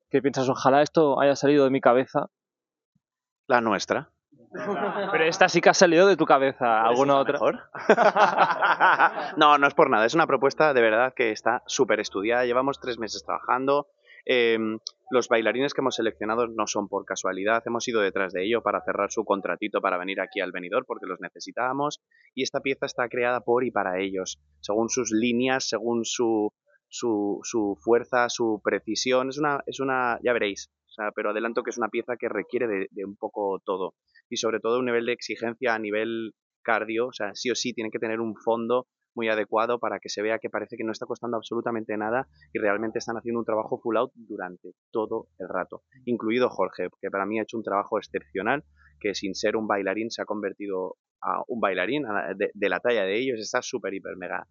que 0.08 0.22
piensas, 0.22 0.48
ojalá 0.48 0.80
esto 0.80 1.20
haya 1.20 1.36
salido 1.36 1.64
de 1.64 1.70
mi 1.70 1.82
cabeza? 1.82 2.30
La 3.46 3.60
nuestra. 3.60 4.08
Pero 5.12 5.24
esta 5.24 5.50
sí 5.50 5.60
que 5.60 5.68
ha 5.68 5.74
salido 5.74 6.06
de 6.06 6.16
tu 6.16 6.24
cabeza. 6.24 6.80
¿Alguna 6.80 7.16
otra? 7.18 7.34
Mejor. 7.34 7.60
no, 9.36 9.58
no 9.58 9.66
es 9.66 9.74
por 9.74 9.90
nada. 9.90 10.06
Es 10.06 10.14
una 10.14 10.26
propuesta 10.26 10.72
de 10.72 10.80
verdad 10.80 11.12
que 11.14 11.30
está 11.30 11.62
súper 11.66 12.00
estudiada. 12.00 12.46
Llevamos 12.46 12.80
tres 12.80 12.98
meses 12.98 13.22
trabajando. 13.26 13.88
Eh, 14.26 14.58
los 15.10 15.28
bailarines 15.28 15.74
que 15.74 15.80
hemos 15.80 15.96
seleccionado 15.96 16.46
no 16.46 16.66
son 16.68 16.88
por 16.88 17.04
casualidad. 17.04 17.62
Hemos 17.66 17.86
ido 17.88 18.00
detrás 18.00 18.32
de 18.32 18.44
ello 18.44 18.62
para 18.62 18.80
cerrar 18.82 19.10
su 19.10 19.24
contratito 19.24 19.80
para 19.80 19.98
venir 19.98 20.20
aquí 20.20 20.40
al 20.40 20.52
venidor 20.52 20.86
porque 20.86 21.06
los 21.06 21.20
necesitábamos. 21.20 22.00
Y 22.34 22.44
esta 22.44 22.60
pieza 22.60 22.86
está 22.86 23.08
creada 23.08 23.40
por 23.40 23.64
y 23.64 23.72
para 23.72 24.00
ellos, 24.00 24.40
según 24.60 24.88
sus 24.88 25.10
líneas, 25.10 25.68
según 25.68 26.04
su, 26.04 26.52
su, 26.88 27.40
su 27.42 27.76
fuerza, 27.82 28.28
su 28.28 28.60
precisión. 28.62 29.30
Es 29.30 29.38
una, 29.38 29.62
es 29.66 29.80
una, 29.80 30.20
ya 30.22 30.32
veréis, 30.32 30.70
O 30.86 30.92
sea, 30.92 31.10
pero 31.10 31.30
adelanto 31.30 31.64
que 31.64 31.70
es 31.70 31.78
una 31.78 31.88
pieza 31.88 32.16
que 32.16 32.28
requiere 32.28 32.68
de, 32.68 32.86
de 32.92 33.04
un 33.04 33.16
poco 33.16 33.60
todo. 33.64 33.94
Y 34.28 34.36
sobre 34.36 34.60
todo 34.60 34.78
un 34.78 34.86
nivel 34.86 35.06
de 35.06 35.12
exigencia 35.12 35.74
a 35.74 35.78
nivel 35.80 36.34
cardio, 36.62 37.08
o 37.08 37.12
sea, 37.12 37.34
sí 37.34 37.50
o 37.50 37.56
sí 37.56 37.72
tiene 37.72 37.90
que 37.90 37.98
tener 37.98 38.20
un 38.20 38.36
fondo 38.36 38.86
muy 39.14 39.28
adecuado 39.28 39.78
para 39.78 39.98
que 39.98 40.08
se 40.08 40.22
vea 40.22 40.38
que 40.38 40.50
parece 40.50 40.76
que 40.76 40.84
no 40.84 40.92
está 40.92 41.06
costando 41.06 41.36
absolutamente 41.36 41.96
nada 41.96 42.28
y 42.52 42.58
realmente 42.58 42.98
están 42.98 43.16
haciendo 43.16 43.40
un 43.40 43.44
trabajo 43.44 43.78
full 43.78 43.96
out 43.96 44.12
durante 44.14 44.72
todo 44.90 45.28
el 45.38 45.48
rato, 45.48 45.82
incluido 46.04 46.48
Jorge, 46.48 46.88
que 47.00 47.10
para 47.10 47.26
mí 47.26 47.38
ha 47.38 47.42
hecho 47.42 47.56
un 47.56 47.64
trabajo 47.64 47.98
excepcional, 47.98 48.64
que 49.00 49.14
sin 49.14 49.34
ser 49.34 49.56
un 49.56 49.66
bailarín 49.66 50.10
se 50.10 50.22
ha 50.22 50.24
convertido 50.24 50.96
a 51.22 51.42
un 51.48 51.60
bailarín 51.60 52.04
de, 52.36 52.68
la 52.68 52.80
talla 52.80 53.04
de 53.04 53.18
ellos, 53.18 53.40
está 53.40 53.62
súper, 53.62 53.94
hiper, 53.94 54.16
mega 54.16 54.46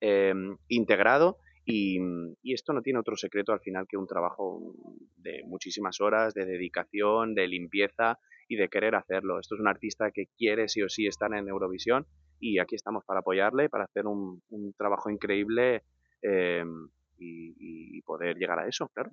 em, 0.00 0.56
integrado 0.68 1.38
y, 1.64 1.98
y, 2.42 2.54
esto 2.54 2.72
no 2.72 2.82
tiene 2.82 2.98
otro 2.98 3.16
secreto 3.16 3.52
al 3.52 3.60
final 3.60 3.86
que 3.88 3.96
un 3.96 4.06
trabajo 4.06 4.74
de 5.16 5.42
muchísimas 5.46 6.00
horas, 6.00 6.34
de 6.34 6.44
dedicación, 6.44 7.34
de 7.34 7.46
limpieza 7.46 8.18
y 8.48 8.56
de 8.56 8.68
querer 8.68 8.96
hacerlo. 8.96 9.38
Esto 9.38 9.54
es 9.54 9.60
un 9.60 9.68
artista 9.68 10.10
que 10.10 10.26
quiere 10.36 10.68
sí 10.68 10.82
o 10.82 10.88
sí 10.88 11.06
estar 11.06 11.32
en 11.34 11.48
Eurovisión 11.48 12.06
y 12.42 12.58
aquí 12.58 12.74
estamos 12.74 13.04
para 13.04 13.20
apoyarle, 13.20 13.68
para 13.68 13.84
hacer 13.84 14.06
un, 14.06 14.42
trabajo 14.76 15.08
increíble 15.10 15.84
eh, 16.20 16.64
y, 17.18 18.02
poder 18.02 18.36
llegar 18.36 18.58
a 18.58 18.66
eso, 18.66 18.88
claro. 18.92 19.10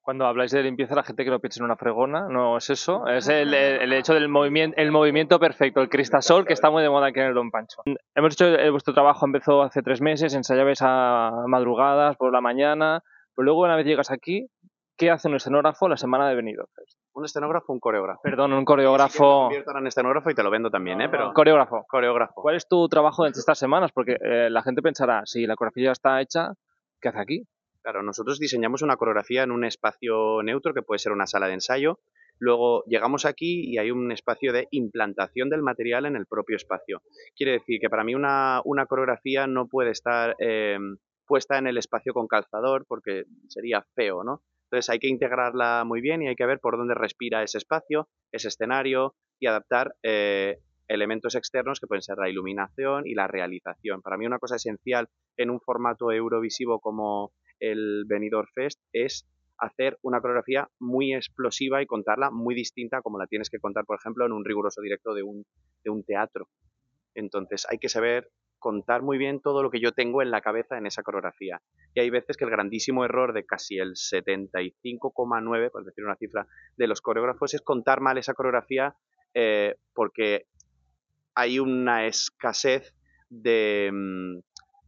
Cuando 0.00 0.26
habláis 0.26 0.50
de 0.50 0.64
limpieza, 0.64 0.96
la 0.96 1.04
gente 1.04 1.24
que 1.24 1.30
lo 1.30 1.38
piensa 1.38 1.60
en 1.60 1.66
una 1.66 1.76
fregona, 1.76 2.26
no 2.28 2.56
es 2.56 2.68
eso, 2.70 3.06
es 3.06 3.28
el, 3.28 3.54
el 3.54 3.92
hecho 3.92 4.14
del 4.14 4.28
movimiento, 4.28 4.76
el 4.78 4.90
movimiento 4.90 5.38
perfecto, 5.38 5.80
el 5.80 5.88
cristasol 5.88 6.44
que 6.44 6.54
está 6.54 6.70
muy 6.70 6.82
de 6.82 6.90
moda 6.90 7.06
aquí 7.06 7.20
en 7.20 7.26
el 7.26 7.34
Don 7.34 7.52
Pancho. 7.52 7.82
Hemos 8.16 8.34
hecho, 8.34 8.46
eh, 8.46 8.68
vuestro 8.70 8.94
trabajo 8.94 9.24
empezó 9.24 9.62
hace 9.62 9.80
tres 9.80 10.00
meses, 10.00 10.34
ensayabais 10.34 10.80
a 10.82 11.30
madrugadas, 11.46 12.16
por 12.16 12.32
la 12.32 12.40
mañana, 12.40 13.04
pero 13.36 13.44
luego 13.44 13.60
una 13.62 13.76
vez 13.76 13.86
llegas 13.86 14.10
aquí, 14.10 14.48
¿qué 14.96 15.10
hace 15.10 15.28
un 15.28 15.36
escenógrafo 15.36 15.88
la 15.88 15.96
semana 15.96 16.28
de 16.28 16.34
venido? 16.34 16.68
Un 17.14 17.24
escenógrafo, 17.24 17.72
un 17.72 17.80
coreógrafo. 17.80 18.20
Perdón, 18.22 18.54
un 18.54 18.64
coreógrafo. 18.64 19.50
Sí, 19.50 19.56
en 19.56 19.86
escenógrafo 19.86 20.30
y 20.30 20.34
te 20.34 20.42
lo 20.42 20.50
vendo 20.50 20.70
también, 20.70 21.00
¿eh? 21.00 21.08
Pero... 21.10 21.32
Coreógrafo. 21.34 21.84
Coreógrafo. 21.88 22.34
¿Cuál 22.36 22.56
es 22.56 22.66
tu 22.66 22.88
trabajo 22.88 23.26
entre 23.26 23.40
estas 23.40 23.58
semanas? 23.58 23.92
Porque 23.92 24.16
eh, 24.20 24.48
la 24.50 24.62
gente 24.62 24.80
pensará, 24.80 25.22
si 25.26 25.46
la 25.46 25.54
coreografía 25.56 25.86
ya 25.86 25.92
está 25.92 26.20
hecha, 26.22 26.52
¿qué 27.00 27.08
hace 27.08 27.20
aquí? 27.20 27.46
Claro, 27.82 28.02
nosotros 28.02 28.38
diseñamos 28.38 28.82
una 28.82 28.96
coreografía 28.96 29.42
en 29.42 29.50
un 29.50 29.64
espacio 29.64 30.42
neutro 30.42 30.72
que 30.72 30.82
puede 30.82 31.00
ser 31.00 31.12
una 31.12 31.26
sala 31.26 31.48
de 31.48 31.54
ensayo. 31.54 31.98
Luego 32.38 32.82
llegamos 32.86 33.26
aquí 33.26 33.70
y 33.70 33.78
hay 33.78 33.90
un 33.90 34.10
espacio 34.10 34.52
de 34.52 34.68
implantación 34.70 35.50
del 35.50 35.62
material 35.62 36.06
en 36.06 36.16
el 36.16 36.26
propio 36.26 36.56
espacio. 36.56 37.02
Quiere 37.36 37.52
decir 37.52 37.78
que 37.80 37.90
para 37.90 38.04
mí 38.04 38.14
una, 38.14 38.62
una 38.64 38.86
coreografía 38.86 39.46
no 39.46 39.68
puede 39.68 39.90
estar 39.90 40.34
eh, 40.38 40.78
puesta 41.26 41.58
en 41.58 41.66
el 41.66 41.76
espacio 41.76 42.14
con 42.14 42.26
calzador 42.26 42.84
porque 42.86 43.24
sería 43.48 43.84
feo, 43.94 44.24
¿no? 44.24 44.42
Entonces 44.72 44.88
hay 44.88 45.00
que 45.00 45.08
integrarla 45.08 45.84
muy 45.84 46.00
bien 46.00 46.22
y 46.22 46.28
hay 46.28 46.34
que 46.34 46.46
ver 46.46 46.58
por 46.58 46.78
dónde 46.78 46.94
respira 46.94 47.42
ese 47.42 47.58
espacio, 47.58 48.08
ese 48.32 48.48
escenario 48.48 49.14
y 49.38 49.46
adaptar 49.46 49.94
eh, 50.02 50.60
elementos 50.88 51.34
externos 51.34 51.78
que 51.78 51.86
pueden 51.86 52.00
ser 52.00 52.16
la 52.16 52.30
iluminación 52.30 53.06
y 53.06 53.12
la 53.12 53.26
realización. 53.26 54.00
Para 54.00 54.16
mí 54.16 54.24
una 54.24 54.38
cosa 54.38 54.56
esencial 54.56 55.10
en 55.36 55.50
un 55.50 55.60
formato 55.60 56.10
eurovisivo 56.10 56.80
como 56.80 57.32
el 57.60 58.04
Benidorm 58.06 58.48
Fest 58.54 58.80
es 58.94 59.28
hacer 59.58 59.98
una 60.00 60.22
coreografía 60.22 60.66
muy 60.80 61.12
explosiva 61.12 61.82
y 61.82 61.86
contarla 61.86 62.30
muy 62.30 62.54
distinta 62.54 63.02
como 63.02 63.18
la 63.18 63.26
tienes 63.26 63.50
que 63.50 63.58
contar, 63.58 63.84
por 63.84 63.98
ejemplo, 63.98 64.24
en 64.24 64.32
un 64.32 64.42
riguroso 64.42 64.80
directo 64.80 65.12
de 65.12 65.22
un, 65.22 65.44
de 65.84 65.90
un 65.90 66.02
teatro. 66.02 66.48
Entonces 67.14 67.66
hay 67.68 67.76
que 67.76 67.90
saber 67.90 68.30
contar 68.62 69.02
muy 69.02 69.18
bien 69.18 69.40
todo 69.40 69.62
lo 69.62 69.70
que 69.70 69.80
yo 69.80 69.92
tengo 69.92 70.22
en 70.22 70.30
la 70.30 70.40
cabeza 70.40 70.78
en 70.78 70.86
esa 70.86 71.02
coreografía. 71.02 71.60
Y 71.94 72.00
hay 72.00 72.08
veces 72.08 72.36
que 72.36 72.44
el 72.44 72.50
grandísimo 72.50 73.04
error 73.04 73.34
de 73.34 73.44
casi 73.44 73.78
el 73.78 73.94
75,9, 73.94 75.70
por 75.70 75.84
decir 75.84 76.04
una 76.04 76.16
cifra, 76.16 76.46
de 76.76 76.86
los 76.86 77.02
coreógrafos 77.02 77.52
es 77.52 77.60
contar 77.60 78.00
mal 78.00 78.16
esa 78.16 78.34
coreografía 78.34 78.94
eh, 79.34 79.74
porque 79.92 80.46
hay 81.34 81.58
una 81.58 82.06
escasez 82.06 82.94
de, 83.28 83.90
mm, 83.92 84.38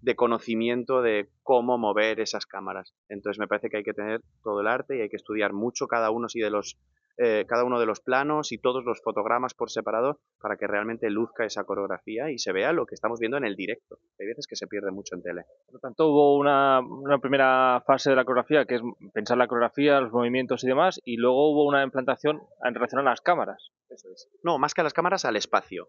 de 0.03 0.17
conocimiento 0.17 1.03
de 1.03 1.31
cómo 1.43 1.77
mover 1.77 2.21
esas 2.21 2.47
cámaras. 2.47 2.95
Entonces 3.09 3.41
me 3.41 3.49
parece 3.49 3.71
que 3.71 3.79
hay 3.79 3.85
que 3.85 3.95
tener 3.95 4.21
todo 4.43 4.61
el 4.61 4.69
arte 4.69 4.97
y 4.97 5.01
hay 5.01 5.09
que 5.09 5.17
estudiar 5.17 5.53
mucho 5.53 5.89
cada 5.89 6.11
uno 6.11 6.29
de 6.33 6.51
los 6.51 6.79
eh, 7.17 7.45
cada 7.47 7.65
uno 7.65 7.79
de 7.79 7.87
los 7.87 8.01
planos 8.01 8.51
y 8.51 8.59
todos 8.59 8.85
los 8.85 9.01
fotogramas 9.03 9.55
por 9.55 9.71
separado 9.71 10.19
para 10.41 10.57
que 10.57 10.67
realmente 10.67 11.11
luzca 11.11 11.45
esa 11.45 11.65
coreografía 11.65 12.31
y 12.31 12.39
se 12.39 12.53
vea 12.53 12.73
lo 12.73 12.87
que 12.87 12.95
estamos 12.95 13.21
viendo 13.21 13.37
en 13.37 13.45
el 13.45 13.55
directo. 13.55 13.99
Hay 14.19 14.27
veces 14.27 14.47
que 14.49 14.57
se 14.57 14.67
pierde 14.67 14.91
mucho 14.91 15.15
en 15.15 15.23
tele. 15.23 15.43
Por 15.67 15.75
lo 15.75 15.81
tanto, 15.81 16.09
hubo 16.09 16.37
una, 16.37 16.81
una 16.81 17.19
primera 17.19 17.83
fase 17.87 18.11
de 18.11 18.17
la 18.17 18.25
coreografía 18.25 18.65
que 18.65 18.77
es 18.77 18.83
pensar 19.13 19.39
la 19.39 19.47
coreografía, 19.47 20.01
los 20.01 20.13
movimientos 20.13 20.65
y 20.65 20.67
demás, 20.67 21.01
y 21.05 21.17
luego 21.17 21.53
hubo 21.53 21.67
una 21.67 21.85
implantación 21.85 22.43
en 22.65 22.75
relación 22.75 23.01
a 23.01 23.11
las 23.11 23.21
cámaras. 23.21 23.71
Eso 23.89 24.09
es. 24.13 24.29
No, 24.43 24.59
más 24.59 24.75
que 24.75 24.81
a 24.81 24.85
las 24.85 24.95
cámaras, 24.95 25.25
al 25.25 25.37
espacio. 25.37 25.89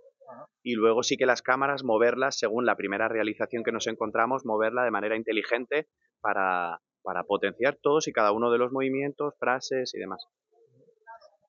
Y 0.61 0.73
luego 0.75 1.03
sí 1.03 1.17
que 1.17 1.25
las 1.25 1.41
cámaras, 1.41 1.83
moverlas 1.83 2.37
según 2.37 2.65
la 2.65 2.75
primera 2.75 3.07
realización 3.07 3.63
que 3.63 3.71
nos 3.71 3.87
encontramos, 3.87 4.45
moverla 4.45 4.83
de 4.83 4.91
manera 4.91 5.15
inteligente 5.15 5.87
para, 6.21 6.81
para 7.03 7.23
potenciar 7.23 7.77
todos 7.81 8.07
y 8.07 8.13
cada 8.13 8.31
uno 8.31 8.51
de 8.51 8.57
los 8.57 8.71
movimientos, 8.71 9.35
frases 9.39 9.93
y 9.93 9.99
demás. 9.99 10.27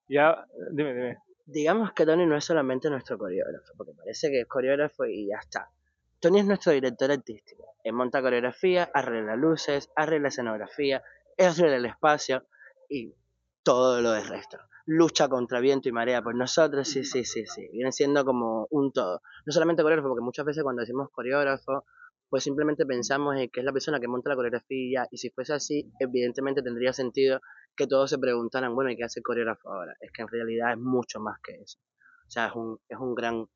Ya, 0.09 0.47
dime, 0.71 0.95
dime. 0.95 1.19
Digamos 1.45 1.93
que 1.93 2.05
Tony 2.05 2.27
no 2.27 2.37
es 2.37 2.45
solamente 2.45 2.91
nuestro 2.91 3.19
coreógrafo, 3.19 3.73
porque 3.77 3.93
parece 3.93 4.31
que 4.31 4.41
es 4.41 4.47
coreógrafo 4.47 5.05
y 5.05 5.29
ya 5.29 5.39
está. 5.39 5.71
Tony 6.19 6.41
es 6.41 6.47
nuestro 6.47 6.73
director 6.73 7.11
artístico. 7.11 7.75
Él 7.85 7.93
monta 7.93 8.21
coreografía, 8.21 8.91
arregla 8.93 9.37
luces, 9.37 9.91
arregla 9.95 10.29
escenografía, 10.29 11.03
arregla 11.39 11.77
el 11.77 11.87
espacio 11.87 12.47
y 12.89 13.15
todo 13.63 14.01
lo 14.01 14.13
del 14.13 14.27
resto. 14.27 14.59
Lucha 14.87 15.29
contra 15.29 15.61
viento 15.61 15.89
y 15.89 15.93
marea 15.93 16.23
por 16.23 16.35
nosotros, 16.35 16.89
sí, 16.89 17.05
sí, 17.05 17.25
sí, 17.25 17.45
sí. 17.47 17.69
Viene 17.73 17.93
siendo 17.93 18.25
como 18.25 18.67
un 18.71 18.93
todo. 18.93 19.21
No 19.45 19.53
solamente 19.53 19.83
coreógrafo, 19.83 20.09
porque 20.09 20.25
muchas 20.25 20.47
veces 20.47 20.63
cuando 20.63 20.81
decimos 20.81 21.11
coreógrafo, 21.11 21.85
pues 22.28 22.45
simplemente 22.45 22.85
pensamos 22.87 23.37
en 23.37 23.49
que 23.50 23.61
es 23.61 23.66
la 23.66 23.73
persona 23.73 24.00
que 24.00 24.09
monta 24.09 24.30
la 24.30 24.37
coreografía 24.37 25.06
y 25.11 25.18
si 25.18 25.30
fuese 25.30 25.54
así, 25.54 25.90
evidentemente 26.00 26.62
tendría 26.62 26.92
sentido 26.92 27.40
que 27.76 27.87
todos 27.87 28.11
se 28.11 28.18
preguntaran, 28.18 28.75
bueno, 28.75 28.90
¿y 28.90 28.97
qué 28.97 29.04
hace 29.04 29.21
el 29.21 29.25
coreógrafo 29.25 29.73
ahora? 29.73 29.95
Es 30.00 30.11
que 30.12 30.23
en 30.23 30.28
realidad 30.28 30.73
es 30.73 30.78
mucho 30.78 31.21
más 31.21 31.38
que 31.42 31.52
eso. 31.61 31.78
O 32.26 32.30
sea, 32.30 32.47
es 32.47 32.54
un, 32.54 32.78
es 32.88 32.99
un 32.99 33.14
gran 33.14 33.47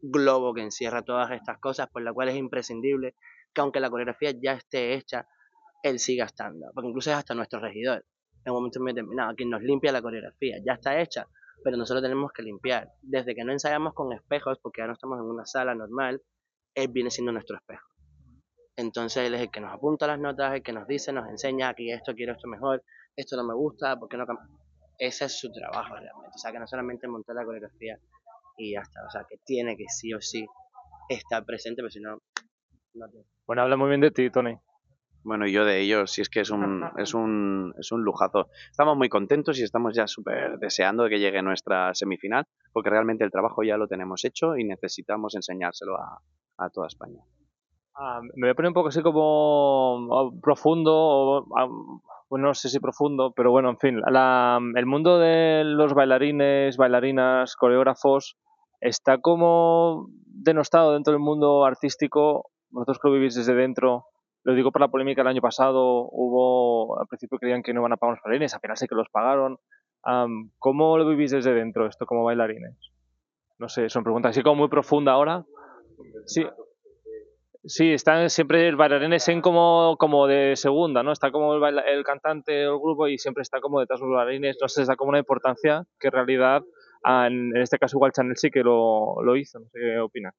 globo 0.00 0.54
que 0.54 0.62
encierra 0.62 1.02
todas 1.02 1.30
estas 1.32 1.58
cosas, 1.58 1.88
por 1.88 2.02
la 2.02 2.12
cual 2.12 2.28
es 2.28 2.36
imprescindible 2.36 3.14
que 3.52 3.60
aunque 3.60 3.80
la 3.80 3.90
coreografía 3.90 4.32
ya 4.40 4.52
esté 4.52 4.94
hecha, 4.94 5.26
él 5.82 5.98
siga 5.98 6.26
estando. 6.26 6.66
Porque 6.74 6.88
incluso 6.88 7.10
es 7.10 7.16
hasta 7.16 7.34
nuestro 7.34 7.58
regidor. 7.58 8.04
En 8.44 8.52
un 8.52 8.58
momento 8.58 8.82
determinado, 8.84 9.34
quien 9.34 9.50
nos 9.50 9.62
limpia 9.62 9.90
la 9.90 10.02
coreografía, 10.02 10.58
ya 10.64 10.74
está 10.74 11.00
hecha, 11.00 11.26
pero 11.64 11.76
nosotros 11.76 12.02
tenemos 12.02 12.32
que 12.32 12.42
limpiar. 12.42 12.92
Desde 13.02 13.34
que 13.34 13.44
no 13.44 13.52
ensayamos 13.52 13.94
con 13.94 14.12
espejos, 14.12 14.58
porque 14.62 14.82
ya 14.82 14.86
no 14.86 14.92
estamos 14.92 15.18
en 15.18 15.24
una 15.24 15.46
sala 15.46 15.74
normal, 15.74 16.22
él 16.76 16.88
viene 16.88 17.10
siendo 17.10 17.32
nuestro 17.32 17.56
espejo. 17.56 17.88
Entonces 18.76 19.26
él 19.26 19.34
es 19.34 19.40
el 19.40 19.50
que 19.50 19.60
nos 19.60 19.72
apunta 19.72 20.06
las 20.06 20.20
notas, 20.20 20.54
el 20.54 20.62
que 20.62 20.72
nos 20.72 20.86
dice, 20.86 21.12
nos 21.12 21.28
enseña, 21.28 21.70
aquí 21.70 21.90
esto 21.90 22.14
quiero 22.14 22.34
esto 22.34 22.46
mejor, 22.46 22.84
esto 23.16 23.36
no 23.36 23.44
me 23.44 23.54
gusta, 23.54 23.98
¿por 23.98 24.08
qué 24.08 24.18
no 24.18 24.26
Ese 24.98 25.24
es 25.24 25.40
su 25.40 25.50
trabajo 25.50 25.96
realmente. 25.96 26.34
O 26.34 26.38
sea, 26.38 26.52
que 26.52 26.58
no 26.58 26.66
solamente 26.66 27.08
montar 27.08 27.34
la 27.34 27.44
coreografía 27.44 27.98
y 28.58 28.74
ya 28.74 28.80
está. 28.80 29.04
O 29.06 29.10
sea, 29.10 29.24
que 29.28 29.38
tiene 29.44 29.76
que 29.76 29.86
sí 29.88 30.12
o 30.12 30.20
sí 30.20 30.46
estar 31.08 31.44
presente, 31.46 31.76
pero 31.76 31.90
si 31.90 32.00
no. 32.00 32.18
Bueno, 33.46 33.62
habla 33.62 33.76
muy 33.76 33.88
bien 33.88 34.02
de 34.02 34.10
ti, 34.10 34.30
Tony. 34.30 34.58
Bueno, 35.26 35.44
y 35.48 35.52
yo 35.52 35.64
de 35.64 35.80
ellos, 35.80 36.12
si 36.12 36.22
es 36.22 36.28
que 36.28 36.38
es 36.38 36.50
un, 36.50 36.84
es 36.98 37.12
un, 37.12 37.74
es 37.80 37.90
un 37.90 38.04
lujazo. 38.04 38.46
Estamos 38.70 38.96
muy 38.96 39.08
contentos 39.08 39.58
y 39.58 39.64
estamos 39.64 39.92
ya 39.92 40.06
súper 40.06 40.56
deseando 40.60 41.02
de 41.02 41.10
que 41.10 41.18
llegue 41.18 41.42
nuestra 41.42 41.92
semifinal, 41.94 42.46
porque 42.72 42.90
realmente 42.90 43.24
el 43.24 43.32
trabajo 43.32 43.64
ya 43.64 43.76
lo 43.76 43.88
tenemos 43.88 44.24
hecho 44.24 44.56
y 44.56 44.62
necesitamos 44.62 45.34
enseñárselo 45.34 45.96
a, 45.96 46.20
a 46.58 46.70
toda 46.70 46.86
España. 46.86 47.24
Ah, 47.96 48.20
me 48.36 48.46
voy 48.46 48.50
a 48.50 48.54
poner 48.54 48.68
un 48.68 48.74
poco 48.74 48.90
así 48.90 49.02
como 49.02 50.06
ah, 50.12 50.30
profundo, 50.40 51.44
ah, 51.56 51.66
no 52.30 52.54
sé 52.54 52.68
si 52.68 52.78
profundo, 52.78 53.32
pero 53.34 53.50
bueno, 53.50 53.70
en 53.70 53.78
fin, 53.78 54.00
el 54.06 54.86
mundo 54.86 55.18
de 55.18 55.64
los 55.64 55.92
bailarines, 55.92 56.76
bailarinas, 56.76 57.56
coreógrafos 57.56 58.36
está 58.80 59.18
como 59.18 60.06
denostado 60.24 60.92
dentro 60.92 61.14
del 61.14 61.20
mundo 61.20 61.64
artístico. 61.64 62.52
Vosotros 62.70 63.00
que 63.00 63.08
lo 63.08 63.14
vivís 63.14 63.34
desde 63.34 63.54
dentro, 63.54 64.04
lo 64.46 64.54
digo 64.54 64.70
por 64.70 64.80
la 64.80 64.86
polémica 64.86 65.22
del 65.22 65.28
año 65.28 65.40
pasado, 65.40 66.08
hubo, 66.12 67.00
al 67.00 67.08
principio 67.08 67.36
creían 67.36 67.64
que 67.64 67.74
no 67.74 67.80
iban 67.80 67.92
a 67.92 67.96
pagar 67.96 68.14
los 68.14 68.22
bailarines, 68.22 68.54
apenas 68.54 68.78
sé 68.78 68.86
que 68.86 68.94
los 68.94 69.08
pagaron. 69.08 69.58
¿Cómo 70.58 70.98
lo 70.98 71.08
vivís 71.08 71.32
desde 71.32 71.52
dentro 71.52 71.88
esto 71.88 72.06
como 72.06 72.22
bailarines? 72.22 72.78
No 73.58 73.68
sé, 73.68 73.88
son 73.88 74.04
preguntas 74.04 74.30
así 74.30 74.44
como 74.44 74.54
muy 74.54 74.68
profunda 74.68 75.10
ahora. 75.10 75.44
Sí, 76.26 76.46
Sí, 77.68 77.92
están 77.92 78.30
siempre 78.30 78.68
el 78.68 78.76
bailarín 78.76 79.12
en 79.12 79.40
como, 79.40 79.96
como 79.98 80.28
de 80.28 80.54
segunda, 80.54 81.02
¿no? 81.02 81.10
Está 81.10 81.32
como 81.32 81.56
el, 81.56 81.78
el 81.80 82.04
cantante 82.04 82.68
o 82.68 82.74
el 82.74 82.80
grupo 82.80 83.08
y 83.08 83.18
siempre 83.18 83.42
está 83.42 83.60
como 83.60 83.80
detrás 83.80 83.98
de 83.98 84.06
los 84.06 84.14
bailarines, 84.14 84.56
no 84.62 84.68
sé, 84.68 84.84
da 84.84 84.94
como 84.94 85.08
una 85.08 85.18
importancia 85.18 85.82
que 85.98 86.06
en 86.06 86.12
realidad, 86.12 86.62
ah, 87.02 87.26
en, 87.26 87.56
este 87.56 87.78
caso 87.78 87.96
igual 87.96 88.12
Chanel 88.12 88.36
sí 88.36 88.52
que 88.52 88.62
lo, 88.62 89.20
lo 89.20 89.34
hizo, 89.34 89.58
no 89.58 89.66
sé 89.66 89.80
qué 89.80 89.98
opinas. 89.98 90.32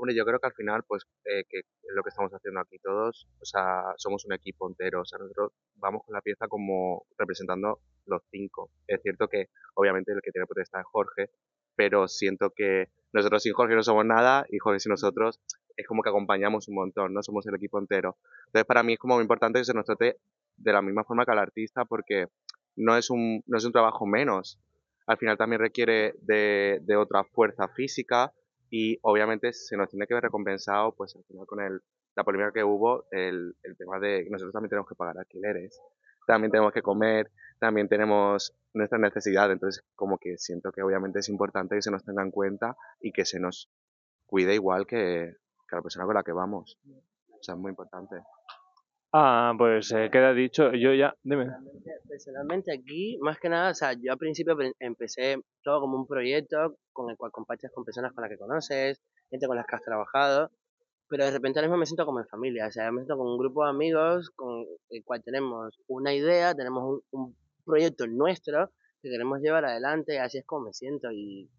Hombre, 0.00 0.16
yo 0.16 0.24
creo 0.24 0.38
que 0.38 0.46
al 0.46 0.54
final, 0.54 0.82
pues, 0.88 1.06
eh, 1.26 1.44
que 1.46 1.60
lo 1.94 2.02
que 2.02 2.08
estamos 2.08 2.32
haciendo 2.32 2.58
aquí 2.58 2.78
todos, 2.78 3.28
o 3.38 3.44
sea, 3.44 3.82
somos 3.98 4.24
un 4.24 4.32
equipo 4.32 4.66
entero, 4.66 5.02
o 5.02 5.04
sea, 5.04 5.18
nosotros 5.18 5.52
vamos 5.74 6.04
con 6.06 6.14
la 6.14 6.22
pieza 6.22 6.48
como 6.48 7.04
representando 7.18 7.80
los 8.06 8.22
cinco. 8.30 8.70
Es 8.86 9.02
cierto 9.02 9.28
que, 9.28 9.50
obviamente, 9.74 10.12
el 10.12 10.22
que 10.22 10.30
tiene 10.30 10.46
potestad 10.46 10.80
es 10.80 10.86
Jorge, 10.90 11.28
pero 11.76 12.08
siento 12.08 12.48
que 12.56 12.88
nosotros 13.12 13.42
sin 13.42 13.52
Jorge 13.52 13.74
no 13.74 13.82
somos 13.82 14.06
nada 14.06 14.46
y 14.48 14.56
Jorge 14.58 14.80
sin 14.80 14.88
nosotros 14.88 15.38
es 15.76 15.86
como 15.86 16.02
que 16.02 16.08
acompañamos 16.08 16.66
un 16.68 16.76
montón, 16.76 17.12
¿no? 17.12 17.22
Somos 17.22 17.46
el 17.46 17.56
equipo 17.56 17.78
entero. 17.78 18.16
Entonces, 18.46 18.64
para 18.64 18.82
mí 18.82 18.94
es 18.94 18.98
como 18.98 19.16
muy 19.16 19.22
importante 19.22 19.58
que 19.58 19.66
se 19.66 19.74
nos 19.74 19.84
trate 19.84 20.16
de 20.56 20.72
la 20.72 20.80
misma 20.80 21.04
forma 21.04 21.26
que 21.26 21.32
al 21.32 21.40
artista 21.40 21.84
porque 21.84 22.28
no 22.74 22.96
es 22.96 23.10
un, 23.10 23.42
no 23.46 23.58
es 23.58 23.66
un 23.66 23.72
trabajo 23.72 24.06
menos. 24.06 24.58
Al 25.06 25.18
final 25.18 25.36
también 25.36 25.60
requiere 25.60 26.14
de, 26.22 26.78
de 26.80 26.96
otra 26.96 27.22
fuerza 27.22 27.68
física 27.68 28.32
y 28.70 28.98
obviamente 29.02 29.52
se 29.52 29.76
nos 29.76 29.88
tiene 29.88 30.06
que 30.06 30.14
ver 30.14 30.22
recompensado, 30.22 30.94
pues 30.94 31.14
al 31.16 31.24
final 31.24 31.46
con 31.46 31.60
el, 31.60 31.80
la 32.14 32.24
polémica 32.24 32.52
que 32.52 32.64
hubo, 32.64 33.04
el, 33.10 33.56
el 33.62 33.76
tema 33.76 33.98
de 33.98 34.24
que 34.24 34.30
nosotros 34.30 34.52
también 34.52 34.70
tenemos 34.70 34.88
que 34.88 34.94
pagar 34.94 35.18
alquileres, 35.18 35.80
también 36.26 36.50
tenemos 36.50 36.72
que 36.72 36.82
comer, 36.82 37.30
también 37.58 37.88
tenemos 37.88 38.54
nuestras 38.72 39.00
necesidades, 39.00 39.52
entonces 39.52 39.84
como 39.94 40.18
que 40.18 40.38
siento 40.38 40.70
que 40.70 40.82
obviamente 40.82 41.18
es 41.18 41.28
importante 41.28 41.74
que 41.74 41.82
se 41.82 41.90
nos 41.90 42.04
tenga 42.04 42.22
en 42.22 42.30
cuenta 42.30 42.76
y 43.00 43.12
que 43.12 43.24
se 43.24 43.40
nos 43.40 43.68
cuide 44.26 44.54
igual 44.54 44.86
que, 44.86 45.34
que 45.68 45.76
la 45.76 45.82
persona 45.82 46.06
con 46.06 46.14
la 46.14 46.22
que 46.22 46.32
vamos. 46.32 46.78
O 46.86 47.42
sea, 47.42 47.54
es 47.54 47.60
muy 47.60 47.70
importante. 47.70 48.16
Ah, 49.12 49.54
pues 49.58 49.90
eh, 49.92 50.08
queda 50.10 50.32
dicho. 50.32 50.72
Yo 50.72 50.94
ya, 50.94 51.14
dime. 51.22 51.46
Personalmente 52.08 52.72
aquí, 52.72 53.18
más 53.20 53.38
que 53.40 53.48
nada, 53.48 53.70
o 53.70 53.74
sea, 53.74 53.92
yo 53.92 54.12
al 54.12 54.18
principio 54.18 54.56
empecé 54.78 55.42
todo 55.64 55.80
como 55.80 55.96
un 55.96 56.06
proyecto 56.06 56.76
con 56.92 57.10
el 57.10 57.16
cual 57.16 57.32
compartes 57.32 57.72
con 57.72 57.84
personas 57.84 58.12
con 58.12 58.22
las 58.22 58.30
que 58.30 58.38
conoces, 58.38 59.00
gente 59.30 59.46
con 59.46 59.56
las 59.56 59.66
que 59.66 59.76
has 59.76 59.82
trabajado, 59.82 60.50
pero 61.08 61.24
de 61.24 61.32
repente 61.32 61.58
ahora 61.58 61.68
mismo 61.68 61.78
me 61.78 61.86
siento 61.86 62.06
como 62.06 62.20
en 62.20 62.26
familia, 62.28 62.68
o 62.68 62.70
sea, 62.70 62.92
me 62.92 63.00
siento 63.00 63.16
con 63.16 63.26
un 63.26 63.38
grupo 63.38 63.64
de 63.64 63.70
amigos 63.70 64.30
con 64.30 64.64
el 64.90 65.04
cual 65.04 65.22
tenemos 65.24 65.80
una 65.88 66.14
idea, 66.14 66.54
tenemos 66.54 67.02
un, 67.10 67.20
un 67.20 67.36
proyecto 67.64 68.06
nuestro 68.06 68.70
que 69.02 69.10
queremos 69.10 69.40
llevar 69.40 69.64
adelante, 69.64 70.14
y 70.14 70.18
así 70.18 70.38
es 70.38 70.46
como 70.46 70.66
me 70.66 70.72
siento 70.72 71.10
y 71.10 71.50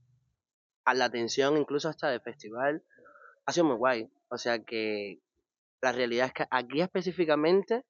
a 0.86 0.93
la 0.93 1.05
atención 1.05 1.58
incluso 1.58 1.89
hasta 1.89 2.10
del 2.10 2.22
festival 2.22 2.81
ha 3.46 3.51
sido 3.51 3.65
muy 3.65 3.75
guay, 3.75 4.10
o 4.29 4.38
sea 4.38 4.60
que 4.63 5.20
la 5.81 5.91
realidad 5.91 6.27
es 6.27 6.33
que 6.33 6.45
aquí 6.50 6.81
específicamente 6.81 7.83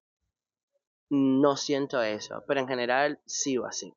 no 1.10 1.56
siento 1.56 2.02
eso, 2.02 2.42
pero 2.46 2.60
en 2.60 2.68
general 2.68 3.20
sí 3.26 3.58
o 3.58 3.66
así. 3.66 3.92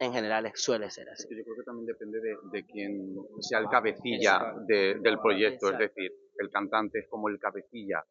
En 0.00 0.12
general 0.12 0.50
suele 0.54 0.90
ser 0.90 1.08
así. 1.10 1.26
Yo 1.28 1.42
creo 1.42 1.56
que 1.56 1.62
también 1.64 1.86
depende 1.86 2.20
de, 2.20 2.36
de 2.52 2.64
quién 2.64 3.16
sea 3.40 3.58
el 3.58 3.66
cabecilla 3.68 4.54
de- 4.66 4.94
del 5.00 5.18
proyecto, 5.18 5.70
es 5.72 5.78
decir, 5.78 6.12
el 6.38 6.50
cantante 6.50 7.00
es 7.00 7.08
como 7.08 7.28
el 7.28 7.38
cabecilla 7.38 8.04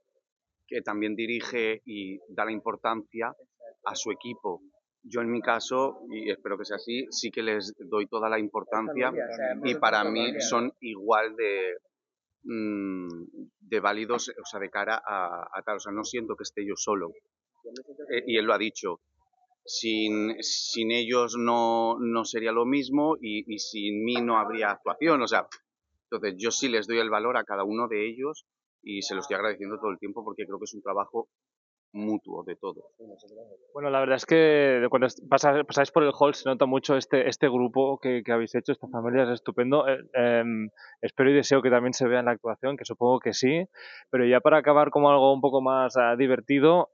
que 0.68 0.82
también 0.82 1.16
dirige 1.16 1.82
y 1.86 2.20
da 2.28 2.44
la 2.44 2.52
importancia 2.52 3.34
a 3.86 3.96
su 3.96 4.12
equipo. 4.12 4.62
Yo 5.02 5.22
en 5.22 5.32
mi 5.32 5.42
caso, 5.42 6.02
y 6.12 6.30
espero 6.30 6.58
que 6.58 6.66
sea 6.66 6.76
así, 6.76 7.06
sí 7.10 7.32
que 7.32 7.42
les 7.42 7.74
doy 7.90 8.06
toda 8.08 8.28
la 8.28 8.38
importancia 8.38 9.10
y 9.64 9.76
para 9.76 10.04
mí 10.04 10.42
son 10.42 10.74
igual 10.82 11.38
de, 11.38 11.78
mm, 12.48 13.08
de 13.60 13.80
válidos, 13.80 14.30
o 14.30 14.46
sea, 14.46 14.60
de 14.60 14.70
cara 14.70 15.02
a, 15.06 15.48
a 15.54 15.62
tal. 15.64 15.78
O 15.78 15.80
sea, 15.80 15.92
no 15.92 16.04
siento 16.04 16.36
que 16.36 16.44
esté 16.44 16.66
yo 16.66 16.76
solo. 16.76 17.12
Eh, 18.12 18.24
y 18.28 18.38
él 18.38 18.46
lo 18.46 18.54
ha 18.54 18.58
dicho. 18.58 19.02
Sin, 19.66 20.42
sin 20.42 20.92
ellos 20.92 21.36
no, 21.38 21.98
no 22.00 22.24
sería 22.24 22.54
lo 22.54 22.66
mismo 22.66 23.18
y, 23.20 23.44
y 23.54 23.60
sin 23.60 24.06
mí 24.06 24.16
no 24.22 24.38
habría 24.38 24.72
actuación. 24.72 25.22
O 25.22 25.28
sea, 25.28 25.46
entonces 26.10 26.36
yo 26.38 26.52
sí 26.52 26.70
les 26.70 26.88
doy 26.88 27.00
el 27.00 27.10
valor 27.10 27.36
a 27.36 27.44
cada 27.44 27.66
uno 27.66 27.90
de 27.90 28.08
ellos 28.08 28.46
y 28.82 29.02
se 29.02 29.14
lo 29.14 29.20
estoy 29.20 29.36
agradeciendo 29.36 29.78
todo 29.78 29.92
el 29.92 30.00
tiempo 30.00 30.24
porque 30.24 30.46
creo 30.46 30.58
que 30.58 30.66
es 30.66 30.74
un 30.74 30.82
trabajo 30.82 31.28
mutuo 31.94 32.44
de 32.44 32.56
todos. 32.56 32.86
Bueno, 33.74 33.90
la 33.90 34.00
verdad 34.00 34.18
es 34.18 34.26
que 34.26 34.86
cuando 34.90 35.08
pasáis 35.30 35.92
por 35.92 36.04
el 36.04 36.12
hall 36.18 36.34
se 36.34 36.48
nota 36.50 36.66
mucho 36.66 36.96
este, 36.96 37.28
este 37.30 37.48
grupo 37.48 38.00
que, 38.00 38.24
que 38.24 38.32
habéis 38.32 38.56
hecho, 38.56 38.72
esta 38.72 38.88
familia 38.88 39.24
es 39.24 39.30
estupendo. 39.30 39.88
Eh, 39.88 40.00
em, 40.14 40.70
espero 41.02 41.30
y 41.30 41.34
deseo 41.34 41.62
que 41.62 41.70
también 41.70 41.94
se 41.94 42.08
vea 42.08 42.20
en 42.20 42.26
la 42.26 42.32
actuación, 42.32 42.78
que 42.78 42.86
supongo 42.86 43.20
que 43.20 43.34
sí. 43.34 43.66
Pero 44.10 44.26
ya 44.26 44.40
para 44.40 44.58
acabar 44.58 44.90
como 44.90 45.10
algo 45.10 45.34
un 45.34 45.42
poco 45.42 45.62
más 45.62 45.96
ah, 45.98 46.16
divertido, 46.16 46.90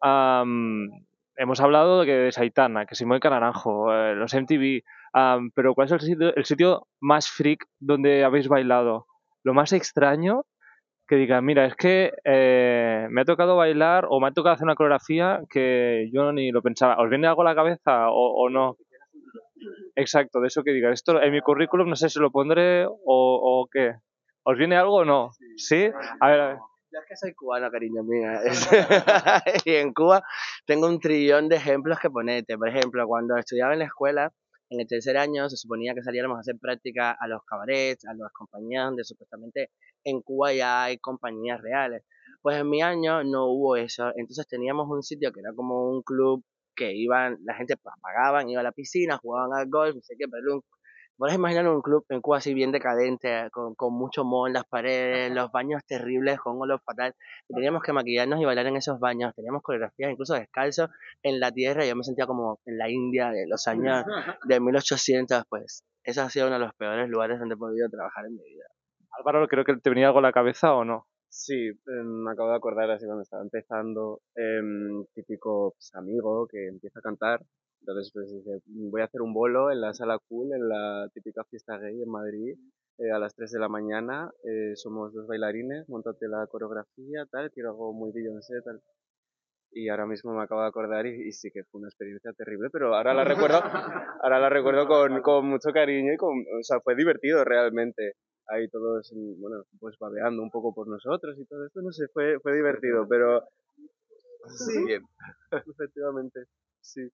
hemos 1.36 1.60
hablado 1.60 2.02
de 2.02 2.06
que 2.06 2.14
de 2.14 2.32
Saitana, 2.32 2.86
que 2.86 2.96
Simón 2.96 3.20
Naranjo, 3.24 3.94
eh, 3.94 4.16
los 4.16 4.34
MTV, 4.34 4.84
pero 5.54 5.74
¿cuál 5.74 5.86
es 5.86 5.92
el 5.92 6.00
sitio, 6.02 6.36
el 6.36 6.46
sitio 6.46 6.88
más 7.00 7.30
freak 7.30 7.66
donde 7.80 8.24
habéis 8.24 8.48
bailado? 8.48 9.08
Lo 9.44 9.54
más 9.54 9.74
extraño 9.74 10.46
que 11.14 11.20
diga, 11.20 11.42
mira, 11.42 11.66
es 11.66 11.76
que 11.76 12.12
eh, 12.24 13.06
me 13.12 13.22
ha 13.22 13.26
tocado 13.26 13.56
bailar 13.56 14.08
o 14.10 14.20
me 14.20 14.30
ha 14.30 14.32
tocado 14.32 14.56
hacer 14.56 14.66
una 14.66 14.74
coreografía 14.74 15.42
que 15.48 16.10
yo 16.12 16.32
ni 16.32 16.52
lo 16.52 16.64
pensaba. 16.64 16.98
¿Os 16.98 17.08
viene 17.08 17.28
algo 17.28 17.44
a 17.44 17.46
la 17.46 17.54
cabeza 17.54 18.10
o, 18.10 18.44
o 18.44 18.50
no? 18.50 18.78
Exacto, 19.96 20.42
de 20.42 20.48
eso 20.48 20.64
que 20.64 20.72
diga, 20.72 20.92
esto 20.92 21.22
en 21.22 21.32
mi 21.32 21.42
currículum 21.42 21.88
no 21.88 21.96
sé 21.96 22.10
si 22.10 22.20
lo 22.20 22.32
pondré 22.32 22.88
o, 22.88 22.96
o 23.06 23.68
qué. 23.72 23.94
¿Os 24.42 24.58
viene 24.58 24.76
algo 24.76 24.96
o 24.96 25.06
no? 25.06 25.30
¿Sí? 25.56 25.92
A 26.20 26.30
ver, 26.30 26.42
a 26.42 26.48
ver. 26.48 26.58
Yo 26.92 27.00
es 27.00 27.06
que 27.08 27.16
soy 27.16 27.34
cubano, 27.36 27.70
cariño 27.70 28.02
mía. 28.04 28.40
y 29.66 29.76
en 29.76 29.94
Cuba 29.94 30.24
tengo 30.66 30.88
un 30.88 31.00
trillón 31.00 31.48
de 31.48 31.58
ejemplos 31.58 32.00
que 32.00 32.10
ponerte. 32.10 32.58
Por 32.58 32.70
ejemplo, 32.70 33.06
cuando 33.06 33.38
estudiaba 33.38 33.74
en 33.74 33.80
la 33.80 33.86
escuela, 33.86 34.32
en 34.74 34.82
el 34.82 34.88
tercer 34.88 35.18
año 35.18 35.50
se 35.50 35.58
suponía 35.58 35.94
que 35.94 36.02
saliéramos 36.04 36.38
a 36.38 36.42
hacer 36.42 36.58
práctica 36.60 37.12
a 37.20 37.28
los 37.28 37.44
cabarets, 37.46 38.06
a 38.06 38.14
las 38.14 38.32
compañías 38.34 38.86
donde 38.86 39.04
supuestamente 39.04 39.70
en 40.04 40.22
Cuba 40.22 40.54
ya 40.54 40.84
hay 40.86 40.98
compañías 40.98 41.62
reales. 41.62 42.04
Pues 42.42 42.58
en 42.58 42.70
mi 42.70 42.82
año 42.82 43.24
no 43.24 43.48
hubo 43.48 43.76
eso. 43.78 44.12
Entonces 44.16 44.48
teníamos 44.48 44.88
un 44.90 45.04
sitio 45.04 45.32
que 45.32 45.40
era 45.42 45.54
como 45.56 45.90
un 45.90 46.02
club 46.04 46.44
que 46.76 46.94
iban, 46.96 47.38
la 47.46 47.54
gente 47.56 47.78
pa- 47.78 47.94
pagaban, 48.02 48.50
iba 48.50 48.62
a 48.62 48.64
la 48.64 48.72
piscina, 48.72 49.18
jugaban 49.18 49.52
al 49.58 49.70
golf, 49.70 49.96
no 49.96 50.02
sé 50.02 50.16
qué, 50.18 50.26
pero 50.28 50.56
un, 50.56 50.62
Puedes 51.18 51.36
imaginar 51.36 51.68
un 51.68 51.82
club 51.82 52.06
en 52.10 52.22
Cuba 52.22 52.38
así 52.38 52.54
bien 52.54 52.72
decadente, 52.72 53.50
con, 53.52 53.76
con 53.76 53.94
mucho 53.94 54.24
moho 54.24 54.48
en 54.48 54.54
las 54.54 54.66
paredes, 54.66 55.32
los 55.32 55.52
baños 55.52 55.82
terribles, 55.86 56.40
con 56.40 56.60
olor 56.60 56.82
fatal. 56.84 57.14
Y 57.48 57.54
teníamos 57.54 57.84
que 57.84 57.94
maquillarnos 57.94 58.42
y 58.42 58.46
bailar 58.46 58.66
en 58.66 58.78
esos 58.78 59.00
baños. 59.00 59.34
Teníamos 59.36 59.62
coreografías 59.62 60.12
incluso 60.12 60.34
descalzos 60.34 60.90
en 61.22 61.40
la 61.40 61.52
tierra. 61.52 61.86
y 61.86 61.90
Yo 61.90 61.96
me 61.96 62.04
sentía 62.04 62.26
como 62.26 62.60
en 62.66 62.78
la 62.78 62.90
India 62.90 63.30
de 63.30 63.46
los 63.48 63.68
años 63.68 64.06
de 64.46 64.60
1800. 64.60 65.44
Pues 65.48 65.84
ese 66.04 66.22
ha 66.22 66.30
sido 66.30 66.48
uno 66.48 66.56
de 66.56 66.66
los 66.66 66.74
peores 66.74 67.10
lugares 67.10 67.40
donde 67.40 67.56
he 67.56 67.58
podido 67.58 67.88
trabajar 67.90 68.26
en 68.26 68.34
mi 68.34 68.44
vida. 68.44 68.66
Álvaro, 69.20 69.48
creo 69.48 69.64
que 69.64 69.78
te 69.78 69.90
venía 69.90 70.08
algo 70.08 70.20
a 70.20 70.24
la 70.24 70.34
cabeza 70.34 70.74
o 70.74 70.84
no. 70.84 71.06
Sí, 71.30 71.68
eh, 71.68 72.04
me 72.04 72.32
acabo 72.32 72.50
de 72.50 72.58
acordar 72.58 72.92
así 72.92 73.06
cuando 73.06 73.24
estaba 73.24 73.42
empezando, 73.42 74.22
em, 74.36 75.04
típico 75.16 75.74
pues, 75.76 75.92
amigo 75.96 76.48
que 76.48 76.68
empieza 76.68 77.00
a 77.00 77.02
cantar. 77.02 77.42
Entonces 77.86 78.12
pues 78.14 78.32
dice, 78.32 78.62
voy 78.66 79.02
a 79.02 79.06
hacer 79.06 79.22
un 79.22 79.34
bolo 79.34 79.70
en 79.70 79.82
la 79.82 79.94
sala 79.94 80.18
cool, 80.30 80.54
en 80.54 80.70
la 80.70 81.10
típica 81.14 81.44
fiesta 81.44 81.78
gay 81.78 82.02
en 82.02 82.10
Madrid, 82.10 82.58
eh, 82.98 83.12
a 83.12 83.20
las 83.20 83.36
3 83.36 83.52
de 83.52 83.60
la 83.60 83.68
mañana. 83.68 84.32
eh, 84.46 84.74
somos 84.76 85.14
dos 85.14 85.28
bailarines, 85.28 85.90
montate 85.90 86.30
la 86.30 86.48
coreografía, 86.48 87.26
tal, 87.30 87.52
quiero 87.52 87.72
algo 87.72 87.92
muy 87.92 88.14
Beyoncé, 88.14 88.62
tal. 88.64 88.80
Y 89.72 89.90
ahora 89.90 90.06
mismo 90.06 90.34
me 90.34 90.44
acabo 90.44 90.62
de 90.62 90.68
acordar 90.68 91.06
y, 91.08 91.28
y 91.28 91.32
sí 91.34 91.52
que 91.52 91.66
fue 91.66 91.80
una 91.80 91.90
experiencia 91.90 92.32
terrible, 92.32 92.70
pero 92.72 92.96
ahora 92.96 93.14
la 93.14 93.26
recuerdo, 93.26 93.58
ahora 94.24 94.40
la 94.40 94.50
recuerdo 94.50 94.88
con, 94.88 95.22
con 95.22 95.46
mucho 95.50 95.72
cariño 95.74 96.14
y 96.14 96.18
con, 96.18 96.30
o 96.40 96.64
sea, 96.64 96.80
fue 96.80 96.96
divertido 96.96 97.44
realmente 97.44 98.14
ahí 98.48 98.70
todos, 98.70 99.12
mm, 99.14 99.42
bueno, 99.42 99.64
pues 99.78 99.98
babeando 100.00 100.42
un 100.42 100.52
poco 100.52 100.74
por 100.74 100.88
nosotros 100.88 101.38
y 101.38 101.46
todo 101.46 101.66
esto, 101.66 101.82
no 101.82 101.92
sé, 101.92 102.08
fue, 102.14 102.40
fue 102.40 102.56
divertido, 102.56 103.06
pero 103.10 103.44
sí, 104.48 104.86
Bien. 104.86 105.04
efectivamente, 105.52 106.46
sí. 106.80 107.10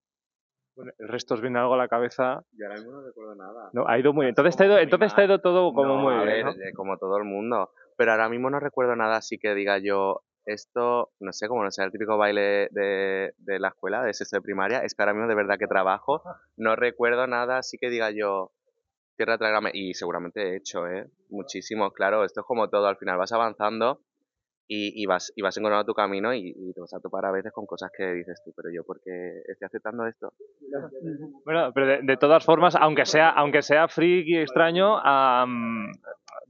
Bueno, 0.79 0.93
el 0.97 1.09
resto 1.09 1.33
os 1.33 1.41
viene 1.41 1.59
algo 1.59 1.73
a 1.73 1.77
la 1.77 1.89
cabeza. 1.89 2.41
Y 2.57 2.63
ahora 2.63 2.75
mismo 2.75 2.93
no 2.93 3.01
recuerdo 3.01 3.35
nada. 3.35 3.69
No, 3.73 3.85
ha 3.85 3.99
ido 3.99 4.13
muy 4.13 4.23
bien. 4.23 4.29
Entonces 4.29 4.55
te 4.55 4.63
ha 4.63 4.67
ido, 4.67 4.77
entonces 4.79 5.13
te 5.13 5.21
ha 5.21 5.25
ido 5.25 5.39
todo 5.41 5.73
como 5.73 5.95
No, 5.95 6.01
muy 6.03 6.13
a 6.13 6.23
bien. 6.23 6.45
ver, 6.45 6.45
¿no? 6.45 6.51
eh, 6.51 6.71
como 6.73 6.97
todo 6.97 7.17
el 7.17 7.25
mundo. 7.25 7.71
Pero 7.97 8.11
ahora 8.13 8.29
mismo 8.29 8.49
no 8.49 8.61
recuerdo 8.61 8.95
nada 8.95 9.17
así 9.17 9.37
que 9.37 9.53
diga 9.55 9.77
yo, 9.79 10.21
esto, 10.45 11.11
no 11.19 11.33
sé, 11.33 11.49
como 11.49 11.65
no 11.65 11.71
sea 11.71 11.83
el 11.83 11.91
típico 11.91 12.17
baile 12.17 12.69
de, 12.71 13.33
de 13.37 13.59
la 13.59 13.67
escuela, 13.67 14.03
de 14.03 14.13
sexto 14.13 14.37
de 14.37 14.41
primaria, 14.41 14.79
es 14.79 14.95
que 14.95 15.01
ahora 15.01 15.13
mismo 15.13 15.27
de 15.27 15.35
verdad 15.35 15.57
que 15.59 15.67
trabajo, 15.67 16.23
no 16.55 16.77
recuerdo 16.77 17.27
nada 17.27 17.57
así 17.57 17.77
que 17.77 17.89
diga 17.89 18.09
yo, 18.11 18.53
tierra 19.17 19.37
trágame, 19.37 19.69
y 19.73 19.93
seguramente 19.95 20.41
he 20.41 20.55
hecho, 20.55 20.87
¿eh? 20.87 21.09
Muchísimo, 21.29 21.91
claro, 21.91 22.23
esto 22.23 22.39
es 22.39 22.45
como 22.47 22.69
todo, 22.69 22.87
al 22.87 22.95
final 22.95 23.17
vas 23.17 23.33
avanzando 23.33 23.99
y, 24.71 25.01
y 25.01 25.07
vas, 25.07 25.33
y 25.35 25.41
vas 25.41 25.57
encontrando 25.57 25.83
tu 25.83 25.95
camino 25.95 26.31
y, 26.31 26.53
y 26.55 26.73
te 26.73 26.79
vas 26.79 26.93
a 26.93 26.99
topar 26.99 27.25
a 27.25 27.31
veces 27.31 27.51
con 27.51 27.65
cosas 27.65 27.89
que 27.97 28.05
dices 28.13 28.39
tú, 28.45 28.53
pero 28.55 28.69
yo, 28.71 28.83
¿por 28.83 29.01
qué 29.01 29.41
estoy 29.47 29.65
aceptando 29.65 30.05
esto? 30.05 30.31
Bueno, 31.43 31.71
pero 31.73 31.87
de, 31.87 31.99
de 32.03 32.17
todas 32.17 32.45
formas, 32.45 32.75
aunque 32.75 33.05
sea, 33.05 33.29
aunque 33.29 33.63
sea 33.63 33.87
freak 33.87 34.27
y 34.27 34.37
extraño, 34.37 34.99
am, 34.99 35.91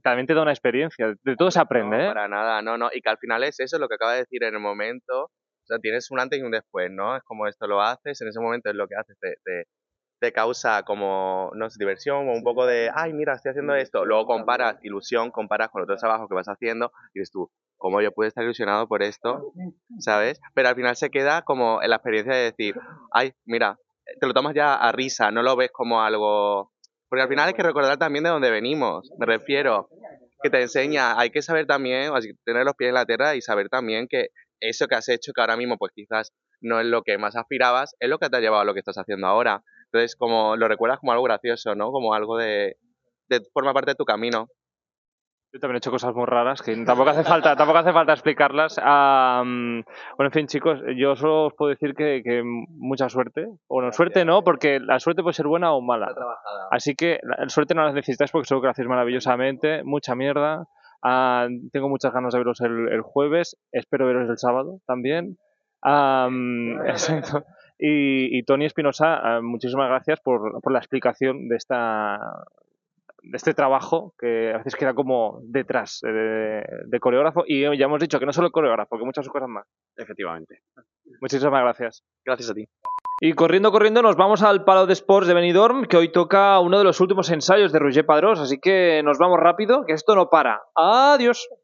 también 0.02 0.26
te 0.26 0.34
da 0.34 0.42
una 0.42 0.52
experiencia. 0.52 1.14
De 1.24 1.36
todo 1.36 1.50
se 1.50 1.60
aprende, 1.60 1.96
No, 1.96 2.02
¿eh? 2.04 2.08
para 2.08 2.28
nada, 2.28 2.60
no, 2.60 2.76
no. 2.76 2.90
Y 2.92 3.00
que 3.00 3.08
al 3.08 3.16
final 3.16 3.42
es 3.44 3.58
eso 3.60 3.78
lo 3.78 3.88
que 3.88 3.94
acaba 3.94 4.12
de 4.12 4.18
decir 4.20 4.44
en 4.44 4.54
el 4.54 4.60
momento. 4.60 5.24
O 5.24 5.66
sea, 5.66 5.78
tienes 5.78 6.10
un 6.10 6.20
antes 6.20 6.38
y 6.38 6.42
un 6.42 6.50
después, 6.50 6.90
¿no? 6.90 7.16
Es 7.16 7.22
como 7.22 7.46
esto 7.46 7.66
lo 7.66 7.80
haces, 7.80 8.20
en 8.20 8.28
ese 8.28 8.40
momento 8.40 8.68
es 8.68 8.76
lo 8.76 8.86
que 8.86 8.96
haces, 8.96 9.16
te, 9.18 9.36
te, 9.44 9.64
te 10.20 10.32
causa 10.32 10.82
como, 10.82 11.50
no 11.54 11.70
sé, 11.70 11.76
diversión 11.78 12.28
o 12.28 12.32
un 12.32 12.42
poco 12.42 12.66
de, 12.66 12.90
ay, 12.94 13.12
mira, 13.12 13.34
estoy 13.34 13.50
haciendo 13.50 13.74
esto. 13.74 14.04
Luego 14.04 14.26
comparas 14.26 14.76
ilusión, 14.82 15.30
comparas 15.30 15.70
con 15.70 15.82
otros 15.82 15.98
trabajos 15.98 16.28
que 16.28 16.34
vas 16.34 16.48
haciendo 16.48 16.92
y 17.14 17.20
dices 17.20 17.32
tú, 17.32 17.50
¿cómo 17.78 18.02
yo 18.02 18.12
puedo 18.12 18.28
estar 18.28 18.44
ilusionado 18.44 18.86
por 18.86 19.02
esto? 19.02 19.52
¿Sabes? 19.98 20.40
Pero 20.54 20.68
al 20.68 20.74
final 20.74 20.94
se 20.94 21.10
queda 21.10 21.42
como 21.42 21.82
en 21.82 21.90
la 21.90 21.96
experiencia 21.96 22.34
de 22.34 22.42
decir, 22.42 22.74
ay, 23.12 23.32
mira, 23.46 23.78
te 24.20 24.26
lo 24.26 24.34
tomas 24.34 24.54
ya 24.54 24.74
a 24.74 24.92
risa, 24.92 25.30
no 25.30 25.42
lo 25.42 25.56
ves 25.56 25.70
como 25.72 26.02
algo... 26.02 26.72
Porque 27.08 27.22
al 27.22 27.28
final 27.28 27.48
hay 27.48 27.54
que 27.54 27.62
recordar 27.62 27.96
también 27.96 28.22
de 28.22 28.30
dónde 28.30 28.50
venimos, 28.50 29.10
me 29.18 29.26
refiero, 29.26 29.88
que 30.42 30.50
te 30.50 30.62
enseña, 30.62 31.18
hay 31.18 31.30
que 31.30 31.42
saber 31.42 31.66
también, 31.66 32.12
tener 32.44 32.64
los 32.64 32.74
pies 32.76 32.88
en 32.88 32.94
la 32.94 33.04
tierra 33.04 33.34
y 33.34 33.40
saber 33.40 33.68
también 33.68 34.06
que 34.08 34.28
eso 34.60 34.86
que 34.86 34.94
has 34.94 35.08
hecho, 35.08 35.32
que 35.32 35.40
ahora 35.40 35.56
mismo 35.56 35.76
pues 35.76 35.92
quizás 35.92 36.32
no 36.60 36.78
es 36.78 36.86
lo 36.86 37.02
que 37.02 37.18
más 37.18 37.36
aspirabas, 37.36 37.96
es 37.98 38.08
lo 38.08 38.18
que 38.18 38.28
te 38.28 38.36
ha 38.36 38.40
llevado 38.40 38.62
a 38.62 38.64
lo 38.64 38.74
que 38.74 38.80
estás 38.80 38.98
haciendo 38.98 39.26
ahora. 39.26 39.62
Entonces, 39.92 40.14
como 40.14 40.56
lo 40.56 40.68
recuerdas 40.68 41.00
como 41.00 41.12
algo 41.12 41.24
gracioso, 41.24 41.74
¿no? 41.74 41.90
Como 41.90 42.14
algo 42.14 42.36
de, 42.36 42.76
de 43.28 43.40
forma 43.52 43.74
parte 43.74 43.92
de 43.92 43.96
tu 43.96 44.04
camino. 44.04 44.46
Yo 45.52 45.58
también 45.58 45.76
he 45.76 45.78
hecho 45.78 45.90
cosas 45.90 46.14
muy 46.14 46.26
raras 46.26 46.62
que 46.62 46.76
tampoco 46.84 47.10
hace 47.10 47.24
falta, 47.24 47.56
tampoco 47.56 47.78
hace 47.78 47.92
falta 47.92 48.12
explicarlas. 48.12 48.78
Am, 48.80 49.82
bueno, 50.16 50.28
en 50.28 50.32
fin, 50.32 50.46
chicos, 50.46 50.78
yo 50.96 51.16
solo 51.16 51.46
os 51.46 51.54
puedo 51.54 51.70
decir 51.70 51.94
que, 51.96 52.22
que 52.22 52.42
mucha 52.44 53.08
suerte. 53.08 53.48
Bueno, 53.68 53.92
suerte 53.92 54.24
no, 54.24 54.44
porque 54.44 54.78
la 54.78 55.00
suerte 55.00 55.22
puede 55.22 55.34
ser 55.34 55.48
buena 55.48 55.72
o 55.72 55.80
mala. 55.80 56.14
Así 56.70 56.94
que 56.94 57.18
la 57.24 57.48
suerte 57.48 57.74
no 57.74 57.82
la 57.82 57.92
necesitáis 57.92 58.30
porque 58.30 58.46
seguro 58.46 58.62
que 58.62 58.70
hacéis 58.70 58.86
maravillosamente. 58.86 59.82
Mucha 59.82 60.14
mierda. 60.14 60.68
Ah, 61.02 61.48
tengo 61.72 61.88
muchas 61.88 62.12
ganas 62.12 62.32
de 62.32 62.38
veros 62.38 62.60
el, 62.60 62.88
el 62.88 63.02
jueves. 63.02 63.56
Espero 63.72 64.06
veros 64.06 64.30
el 64.30 64.38
sábado 64.38 64.78
también. 64.86 65.36
Am, 65.82 66.80
exacto. 66.86 67.44
Y, 67.82 68.38
y 68.38 68.42
Tony 68.42 68.66
Espinosa, 68.66 69.16
ah, 69.22 69.40
muchísimas 69.40 69.88
gracias 69.88 70.20
por, 70.20 70.60
por 70.60 70.72
la 70.72 70.78
explicación 70.78 71.48
de 71.48 71.56
esta 71.56 72.18
de 73.22 73.36
este 73.36 73.54
trabajo 73.54 74.14
que 74.18 74.52
a 74.52 74.58
veces 74.58 74.76
queda 74.76 74.94
como 74.94 75.40
detrás 75.44 76.00
de, 76.02 76.64
de 76.86 77.00
coreógrafo 77.00 77.44
y 77.46 77.62
ya 77.62 77.84
hemos 77.84 78.00
dicho 78.00 78.18
que 78.18 78.26
no 78.26 78.32
solo 78.32 78.50
coreógrafo, 78.50 78.98
que 78.98 79.04
muchas 79.04 79.28
cosas 79.28 79.48
más. 79.48 79.66
Efectivamente. 79.96 80.60
Muchísimas 81.20 81.60
gracias. 81.62 82.02
Gracias 82.24 82.50
a 82.50 82.54
ti. 82.54 82.66
Y 83.22 83.34
corriendo, 83.34 83.70
corriendo, 83.70 84.00
nos 84.00 84.16
vamos 84.16 84.42
al 84.42 84.64
Palo 84.64 84.86
de 84.86 84.94
Sports 84.94 85.28
de 85.28 85.34
Benidorm, 85.34 85.84
que 85.84 85.98
hoy 85.98 86.10
toca 86.10 86.58
uno 86.60 86.78
de 86.78 86.84
los 86.84 87.00
últimos 87.00 87.30
ensayos 87.30 87.70
de 87.70 87.78
Roger 87.78 88.06
Padrós, 88.06 88.40
así 88.40 88.58
que 88.58 89.02
nos 89.04 89.18
vamos 89.18 89.38
rápido, 89.38 89.84
que 89.84 89.92
esto 89.92 90.14
no 90.14 90.30
para. 90.30 90.62
Adiós. 90.74 91.46